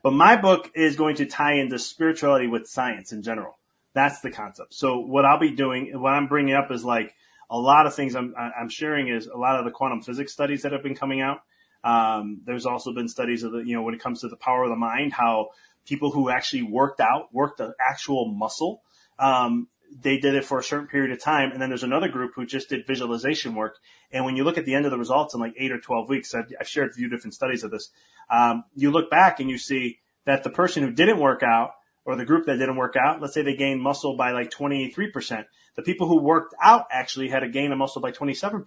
[0.03, 3.59] But my book is going to tie into spirituality with science in general.
[3.95, 4.75] That's the concept.
[4.75, 7.15] So what I'll be doing, what I'm bringing up is like
[7.51, 10.63] a lot of things I'm, I'm sharing is a lot of the quantum physics studies
[10.63, 11.41] that have been coming out.
[11.85, 14.63] Um, there's also been studies of the, you know, when it comes to the power
[14.63, 15.49] of the mind, how
[15.85, 18.83] people who actually worked out, worked the actual muscle,
[19.19, 19.69] um,
[20.01, 21.53] they did it for a certain period of time.
[21.53, 23.77] And then there's another group who just did visualization work.
[24.11, 26.09] And when you look at the end of the results in like eight or 12
[26.09, 27.91] weeks, I've, I've shared a few different studies of this.
[28.31, 31.73] Um, you look back and you see that the person who didn't work out
[32.05, 35.45] or the group that didn't work out, let's say they gained muscle by like 23%.
[35.77, 38.65] The people who worked out actually had a gain of muscle by 27%.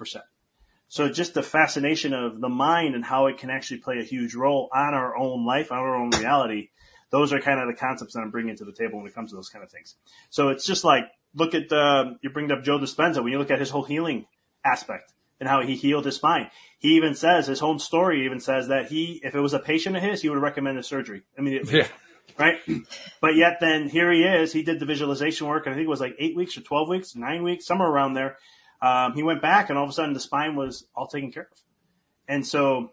[0.88, 4.36] So just the fascination of the mind and how it can actually play a huge
[4.36, 6.70] role on our own life, on our own reality.
[7.12, 9.30] Those are kind of the concepts that I'm bringing to the table when it comes
[9.32, 9.96] to those kind of things.
[10.30, 13.52] So it's just like, look at the, you bring up Joe Dispenza when you look
[13.52, 14.26] at his whole healing
[14.64, 16.50] aspect and how he healed his spine.
[16.80, 19.96] He even says, his own story even says that he, if it was a patient
[19.96, 21.80] of his, he would recommend the surgery immediately.
[21.80, 21.88] Yeah
[22.38, 22.58] right?
[23.22, 24.54] But yet then here he is.
[24.54, 26.90] He did the visualization work, and I think it was like eight weeks or 12
[26.90, 28.38] weeks, nine weeks, somewhere around there.
[28.82, 31.48] Um, he went back, and all of a sudden the spine was all taken care
[31.52, 31.60] of.
[32.28, 32.92] And so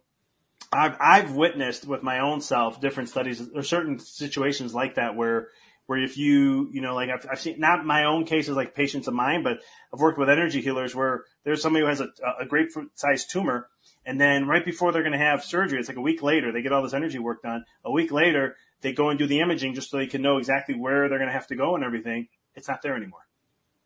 [0.72, 5.48] I've, I've witnessed with my own self different studies or certain situations like that where
[5.86, 9.08] where if you, you know, like I've, I've seen not my own cases like patients
[9.08, 9.58] of mine, but
[9.92, 12.08] I've worked with energy healers where there's somebody who has a,
[12.40, 13.68] a grapefruit sized tumor.
[14.06, 16.62] And then right before they're going to have surgery, it's like a week later, they
[16.62, 17.64] get all this energy work done.
[17.84, 20.74] A week later, they go and do the imaging just so they can know exactly
[20.74, 22.28] where they're going to have to go and everything.
[22.54, 23.26] It's not there anymore.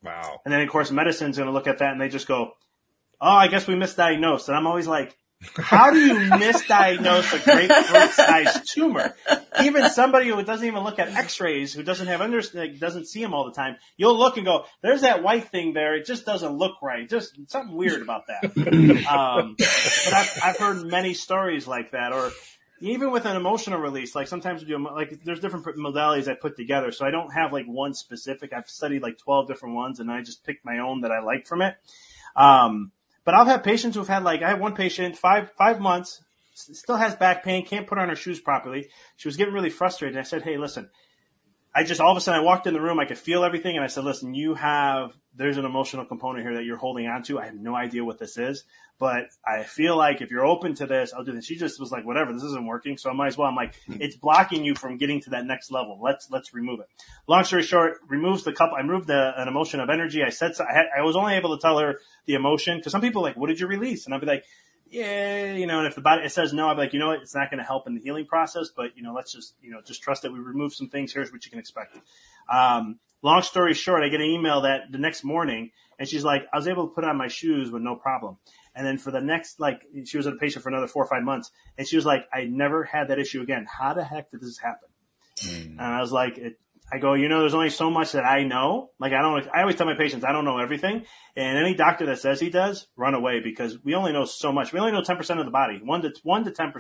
[0.03, 0.41] Wow.
[0.45, 2.53] And then of course medicine's going to look at that and they just go,
[3.21, 5.17] "Oh, I guess we misdiagnosed." And I'm always like,
[5.57, 9.15] "How do you misdiagnose a grapefruit-sized tumor?
[9.63, 13.35] Even somebody who doesn't even look at X-rays, who doesn't have under, doesn't see them
[13.35, 15.95] all the time, you'll look and go, "There's that white thing there.
[15.95, 17.09] It just doesn't look right.
[17.09, 18.45] Just something weird about that."
[19.11, 22.33] um, but I've, I've heard many stories like that, or
[22.81, 26.57] even with an emotional release, like sometimes we do like there's different modalities I put
[26.57, 26.93] together.
[26.93, 28.53] So I don't have like one specific.
[28.53, 31.47] I've studied like 12 different ones and I just picked my own that I like
[31.47, 31.77] from it.
[32.35, 32.93] Um,
[33.27, 36.23] but I've had patients who've had like, I had one patient five, five months,
[36.55, 38.89] still has back pain, can't put on her shoes properly.
[39.17, 40.17] She was getting really frustrated.
[40.17, 40.89] I said, Hey, listen,
[41.77, 43.77] I just all of a sudden I walked in the room, I could feel everything,
[43.77, 47.23] and I said, "Listen, you have there's an emotional component here that you're holding on
[47.25, 47.39] to.
[47.39, 48.65] I have no idea what this is,
[48.99, 51.93] but I feel like if you're open to this, I'll do this." She just was
[51.93, 54.75] like, "Whatever, this isn't working, so I might as well." I'm like, "It's blocking you
[54.75, 55.99] from getting to that next level.
[56.03, 56.87] Let's let's remove it."
[57.27, 58.73] Long story short, removes the cup.
[58.77, 60.23] I removed the, an emotion of energy.
[60.23, 62.93] I said so, I, had, I was only able to tell her the emotion because
[62.93, 64.45] some people are like, "What did you release?" And I'd be like,
[64.89, 67.09] yeah, you know, and if the body it says no, I'd be like, you know
[67.09, 69.55] what, it's not going to help in the healing process, but you know, let's just,
[69.61, 71.13] you know, just trust that we remove some things.
[71.13, 71.97] Here's what you can expect.
[72.49, 76.43] Um, long story short, I get an email that the next morning and she's like,
[76.53, 78.39] I was able to put on my shoes with no problem.
[78.75, 81.23] And then for the next, like, she was a patient for another four or five
[81.23, 83.67] months and she was like, I never had that issue again.
[83.67, 84.89] How the heck did this happen?
[85.39, 85.71] Mm.
[85.73, 86.59] And I was like, it,
[86.93, 88.91] I go, you know, there's only so much that I know.
[89.01, 91.05] Like I don't, I always tell my patients, I don't know everything.
[91.35, 94.73] And any doctor that says he does, run away because we only know so much.
[94.73, 96.73] We only know 10% of the body, one to, one to 10%,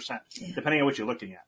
[0.55, 1.41] depending on what you're looking at.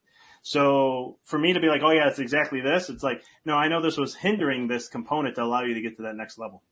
[0.43, 2.89] So for me to be like, oh yeah, it's exactly this.
[2.89, 5.97] It's like, no, I know this was hindering this component to allow you to get
[5.97, 6.62] to that next level.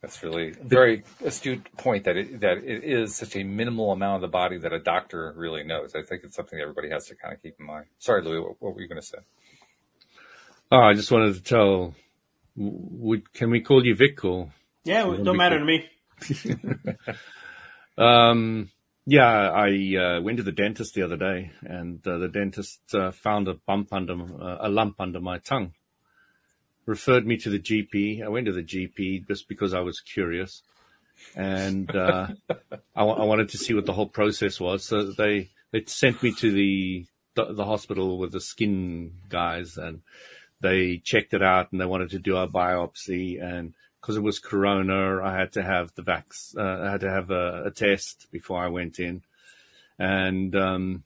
[0.00, 4.16] That's really a very astute point that it, that it is such a minimal amount
[4.16, 5.94] of the body that a doctor really knows.
[5.94, 7.84] I think it's something everybody has to kind of keep in mind.
[7.98, 9.18] Sorry, Louis, what, what were you going to say?
[10.72, 11.94] Oh, I just wanted to tell.
[12.56, 14.50] Would can we call you Vic or?
[14.84, 15.88] Yeah, it don't matter to me.
[17.98, 18.70] um,
[19.06, 23.10] yeah, I uh, went to the dentist the other day, and uh, the dentist uh,
[23.10, 25.72] found a bump under uh, a lump under my tongue.
[26.86, 28.24] Referred me to the GP.
[28.24, 30.62] I went to the GP just because I was curious,
[31.34, 32.28] and uh,
[32.96, 34.84] I, wanted to see what the whole process was.
[34.84, 40.02] So they they sent me to the, the hospital with the skin guys, and
[40.60, 44.38] they checked it out and they wanted to do a biopsy and because it was
[44.38, 48.28] corona, I had to have the vax, uh, I had to have a, a, test
[48.30, 49.22] before I went in.
[49.98, 51.04] And, um,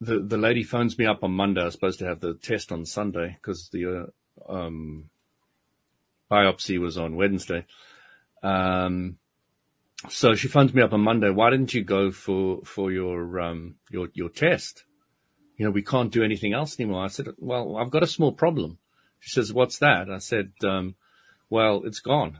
[0.00, 1.62] the, the lady phones me up on Monday.
[1.62, 4.10] I was supposed to have the test on Sunday because the,
[4.48, 5.10] uh, um,
[6.30, 7.64] biopsy was on Wednesday.
[8.42, 9.18] Um,
[10.08, 11.30] so she phones me up on Monday.
[11.30, 14.84] Why didn't you go for, for your, um, your, your test?
[15.56, 17.04] you know, we can't do anything else anymore.
[17.04, 18.78] I said, well, I've got a small problem.
[19.20, 20.10] She says, what's that?
[20.10, 20.94] I said, um,
[21.50, 22.38] well, it's gone.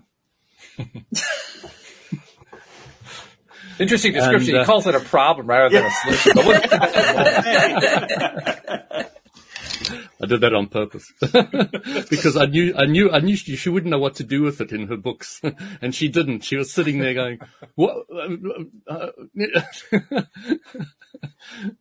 [3.78, 4.54] Interesting description.
[4.54, 5.90] And, uh, he calls it a problem rather than yeah.
[6.08, 6.70] a solution.
[10.20, 13.90] I did that on purpose because I knew, I knew, I knew she, she, wouldn't
[13.90, 15.42] know what to do with it in her books,
[15.82, 16.44] and she didn't.
[16.44, 17.38] She was sitting there going,
[17.74, 18.06] "What?"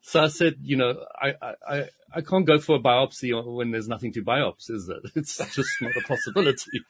[0.02, 1.34] So I said, you know, I,
[1.68, 5.12] I, I can't go for a biopsy when there's nothing to biopsy, is it?
[5.16, 6.82] It's just not a possibility.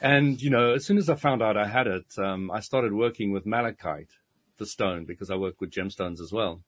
[0.00, 2.92] and, you know, as soon as I found out I had it, um, I started
[2.92, 4.10] working with malachite,
[4.58, 6.62] the stone, because I work with gemstones as well.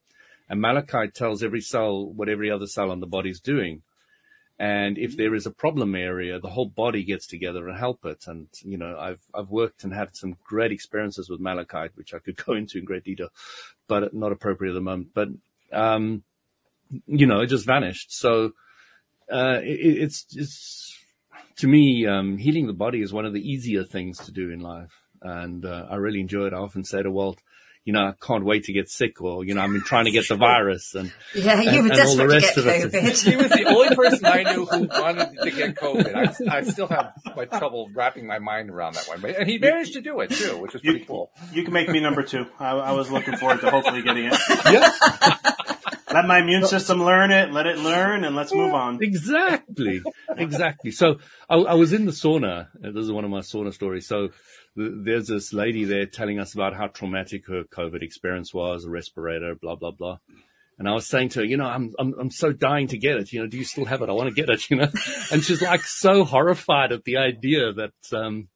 [0.48, 3.82] And malachite tells every cell what every other cell on the body is doing.
[4.58, 8.24] And if there is a problem area, the whole body gets together and help it.
[8.26, 12.20] And, you know, I've, I've worked and had some great experiences with malachite, which I
[12.20, 13.28] could go into in great detail,
[13.86, 15.08] but not appropriate at the moment.
[15.12, 15.28] But,
[15.72, 16.22] um,
[17.06, 18.16] you know, it just vanished.
[18.16, 18.52] So,
[19.30, 20.96] uh, it, it's, it's,
[21.56, 24.60] to me, um, healing the body is one of the easier things to do in
[24.60, 25.02] life.
[25.20, 26.54] And, uh, I really enjoy it.
[26.54, 27.42] I often say to Walt,
[27.86, 30.10] you know, I can't wait to get sick or, you know, I've been trying to
[30.10, 33.22] get the virus and, yeah, you were desperate to get COVID.
[33.22, 36.48] he was the only person I knew who wanted to get COVID.
[36.50, 39.58] I, I, still have my trouble wrapping my mind around that one, but, and he
[39.58, 41.30] managed to do it too, which was pretty cool.
[41.52, 42.46] You can make me number two.
[42.58, 44.34] I, I was looking forward to hopefully getting it.
[44.66, 44.90] Yeah.
[46.12, 49.02] Let my immune system learn it, let it learn, and let's move on.
[49.02, 50.02] Exactly.
[50.30, 50.90] Exactly.
[50.90, 51.18] So
[51.48, 52.68] I, I was in the sauna.
[52.74, 54.06] This is one of my sauna stories.
[54.08, 54.30] So
[54.76, 59.54] there's this lady there telling us about how traumatic her COVID experience was, a respirator,
[59.54, 60.18] blah, blah, blah.
[60.78, 63.16] And I was saying to her, you know, I'm, I'm, I'm so dying to get
[63.16, 63.32] it.
[63.32, 64.10] You know, do you still have it?
[64.10, 64.88] I want to get it, you know,
[65.32, 68.48] and she's like so horrified at the idea that, um,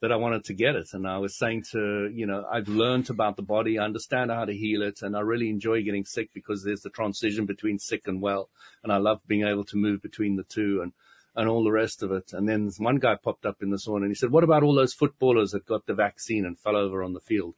[0.00, 0.88] that I wanted to get it.
[0.94, 3.78] And I was saying to, you know, I've learned about the body.
[3.78, 5.02] I understand how to heal it.
[5.02, 8.48] And I really enjoy getting sick because there's the transition between sick and well.
[8.82, 10.80] And I love being able to move between the two.
[10.82, 10.92] And,
[11.38, 12.32] and all the rest of it.
[12.32, 14.74] And then one guy popped up in the sauna and he said, what about all
[14.74, 17.54] those footballers that got the vaccine and fell over on the field?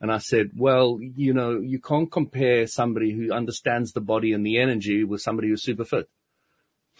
[0.00, 4.46] And I said, well, you know, you can't compare somebody who understands the body and
[4.46, 6.08] the energy with somebody who's super fit.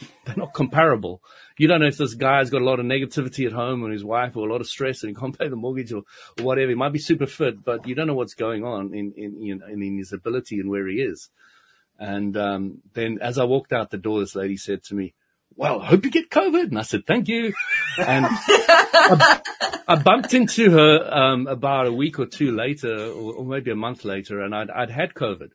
[0.27, 1.23] They're not comparable.
[1.57, 4.05] You don't know if this guy's got a lot of negativity at home and his
[4.05, 6.03] wife or a lot of stress and he can't pay the mortgage or,
[6.41, 6.71] or whatever.
[6.71, 9.83] He might be super fit, but you don't know what's going on in, in, in,
[9.83, 11.31] in his ability and where he is.
[11.97, 15.15] And, um, then as I walked out the door, this lady said to me,
[15.59, 16.69] well, I hope you get COVID.
[16.69, 17.53] And I said, thank you.
[17.99, 19.41] And I,
[19.89, 23.77] I, bumped into her, um, about a week or two later, or, or maybe a
[23.77, 25.51] month later, and I'd, I'd had COVID.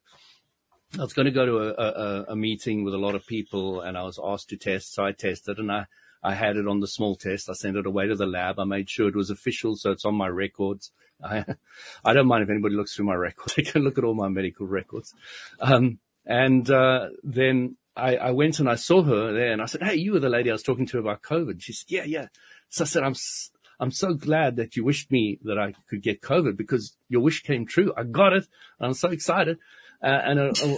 [1.00, 3.80] I was going to go to a, a, a, meeting with a lot of people
[3.80, 4.94] and I was asked to test.
[4.94, 5.86] So I tested and I,
[6.22, 7.50] I had it on the small test.
[7.50, 8.60] I sent it away to the lab.
[8.60, 9.76] I made sure it was official.
[9.76, 10.92] So it's on my records.
[11.24, 11.46] I,
[12.06, 13.54] I don't mind if anybody looks through my records.
[13.56, 15.16] They can look at all my medical records.
[15.60, 15.98] Um,
[16.28, 19.96] and, uh, then I, I went and I saw her there and I said, Hey,
[19.96, 21.62] you were the lady I was talking to about COVID.
[21.62, 22.28] She said, yeah, yeah.
[22.70, 23.16] So I said, I'm,
[23.80, 27.44] I'm so glad that you wished me that I could get COVID because your wish
[27.44, 27.94] came true.
[27.96, 28.48] I got it.
[28.80, 29.60] I'm so excited.
[30.02, 30.78] Uh, and, uh, uh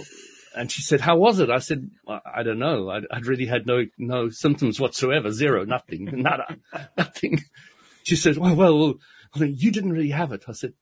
[0.56, 1.50] and she said, how was it?
[1.50, 2.88] I said, I don't know.
[2.88, 5.30] I, would really had no, no symptoms whatsoever.
[5.30, 6.56] Zero, nothing, nada,
[6.96, 7.44] nothing.
[8.04, 8.94] She said, well, well,
[9.34, 10.44] well, you didn't really have it.
[10.48, 10.72] I said,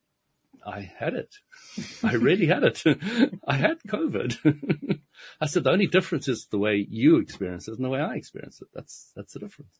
[0.65, 1.35] I had it.
[2.03, 2.83] I really had it.
[3.47, 4.99] I had COVID.
[5.41, 8.15] I said the only difference is the way you experience it and the way I
[8.15, 8.67] experience it.
[8.73, 9.71] That's that's the difference.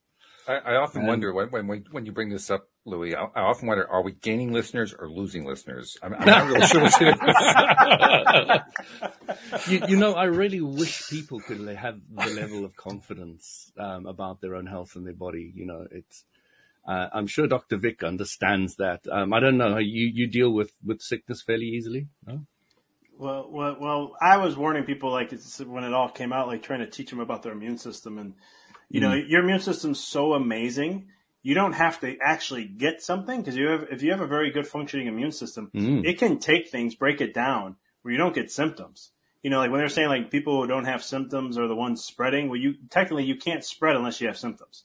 [0.47, 3.15] I, I often um, wonder when, when when you bring this up, Louis.
[3.15, 5.97] I, I, often wonder: Are we gaining listeners or losing listeners?
[6.03, 7.17] I'm, I'm not really sure which it
[9.57, 9.71] is.
[9.71, 14.39] you, you, know, I really wish people could have the level of confidence um, about
[14.41, 15.51] their own health and their body.
[15.55, 16.25] You know, it's.
[16.88, 17.77] Uh, I'm sure Dr.
[17.77, 19.01] Vic understands that.
[19.11, 19.77] Um, I don't know.
[19.77, 22.07] You you deal with with sickness fairly easily.
[22.25, 22.41] No?
[23.17, 25.33] Well, well, well, I was warning people like
[25.65, 28.33] when it all came out, like trying to teach them about their immune system, and
[28.89, 29.03] you mm.
[29.03, 31.07] know, your immune system's so amazing.
[31.41, 34.51] You don't have to actually get something because you have, if you have a very
[34.51, 36.03] good functioning immune system, mm.
[36.03, 39.11] it can take things, break it down where you don't get symptoms.
[39.43, 42.03] You know, like when they're saying like people who don't have symptoms are the ones
[42.03, 42.49] spreading.
[42.49, 44.83] Well, you technically you can't spread unless you have symptoms.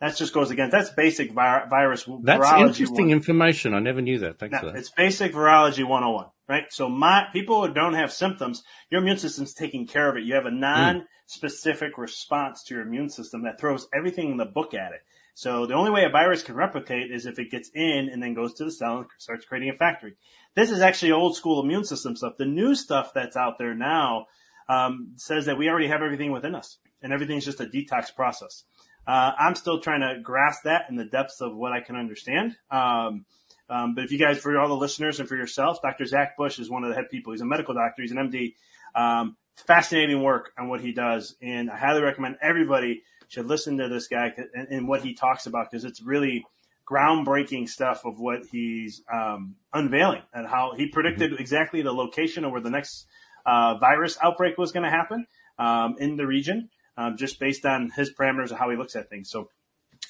[0.00, 2.08] That just goes against that's basic vi- virus.
[2.22, 3.10] That's interesting one.
[3.10, 3.74] information.
[3.74, 4.38] I never knew that.
[4.38, 4.76] Thanks no, for that.
[4.76, 6.64] It's basic virology 101, right?
[6.70, 10.22] So my people who don't have symptoms, your immune system's taking care of it.
[10.22, 10.60] You have a hmm.
[10.60, 11.98] non-specific mm.
[11.98, 15.00] response to your immune system that throws everything in the book at it.
[15.34, 18.34] So the only way a virus can replicate is if it gets in and then
[18.34, 20.16] goes to the cell and starts creating a factory.
[20.54, 22.32] This is actually old school immune system stuff.
[22.38, 24.26] The new stuff that's out there now
[24.68, 28.64] um, says that we already have everything within us, and everything's just a detox process.
[29.08, 32.54] Uh, I'm still trying to grasp that in the depths of what I can understand.
[32.70, 33.24] Um,
[33.70, 36.04] um, but if you guys, for all the listeners and for yourself, Dr.
[36.04, 37.32] Zach Bush is one of the head people.
[37.32, 38.02] He's a medical doctor.
[38.02, 38.54] He's an MD.
[38.94, 41.36] Um, fascinating work on what he does.
[41.40, 45.46] And I highly recommend everybody should listen to this guy and, and what he talks
[45.46, 46.44] about because it's really
[46.86, 52.52] groundbreaking stuff of what he's um, unveiling and how he predicted exactly the location of
[52.52, 53.06] where the next
[53.46, 55.26] uh, virus outbreak was going to happen
[55.58, 56.68] um, in the region
[56.98, 59.30] um, just based on his parameters of how he looks at things.
[59.30, 59.48] So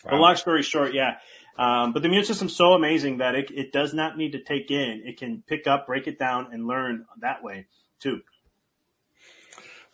[0.05, 0.13] Wow.
[0.13, 1.17] But long story short, yeah.
[1.59, 4.71] Um, but the immune system's so amazing that it, it does not need to take
[4.71, 5.03] in.
[5.05, 7.67] It can pick up, break it down, and learn that way
[7.99, 8.21] too.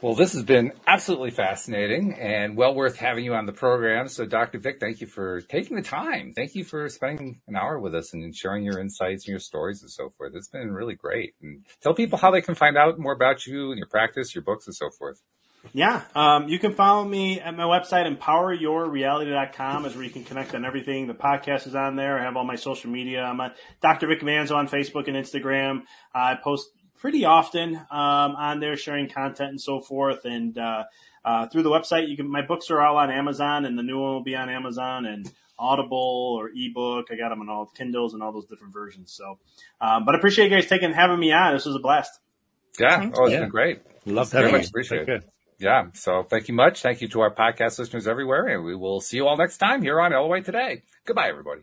[0.02, 4.08] Well, this has been absolutely fascinating and well worth having you on the program.
[4.08, 4.58] So, Dr.
[4.58, 6.34] Vic, thank you for taking the time.
[6.34, 9.80] Thank you for spending an hour with us and sharing your insights and your stories
[9.80, 10.32] and so forth.
[10.34, 11.34] It's been really great.
[11.40, 14.44] And tell people how they can find out more about you and your practice, your
[14.44, 15.22] books, and so forth.
[15.72, 20.54] Yeah, um, you can follow me at my website, empoweryourreality.com is where you can connect
[20.54, 21.06] on everything.
[21.06, 22.18] The podcast is on there.
[22.18, 23.22] I have all my social media.
[23.22, 24.06] I'm on Dr.
[24.06, 25.82] Vic Manzo on Facebook and Instagram.
[26.14, 30.24] I post pretty often um, on there, sharing content and so forth.
[30.24, 30.84] And uh,
[31.24, 32.30] uh, through the website, you can.
[32.30, 35.30] My books are all on Amazon, and the new one will be on Amazon and
[35.58, 37.08] Audible or ebook.
[37.10, 39.12] I got them on all Kindles and all those different versions.
[39.12, 39.38] So,
[39.80, 41.54] um, but I appreciate you guys taking having me on.
[41.54, 42.20] This was a blast.
[42.78, 43.40] Yeah, oh, it's yeah.
[43.40, 43.80] been great.
[44.06, 45.24] Love having much appreciate it.
[45.58, 45.86] Yeah.
[45.94, 46.82] So thank you much.
[46.82, 49.82] Thank you to our podcast listeners everywhere, and we will see you all next time
[49.82, 50.82] here on LOA Today.
[51.06, 51.62] Goodbye, everybody.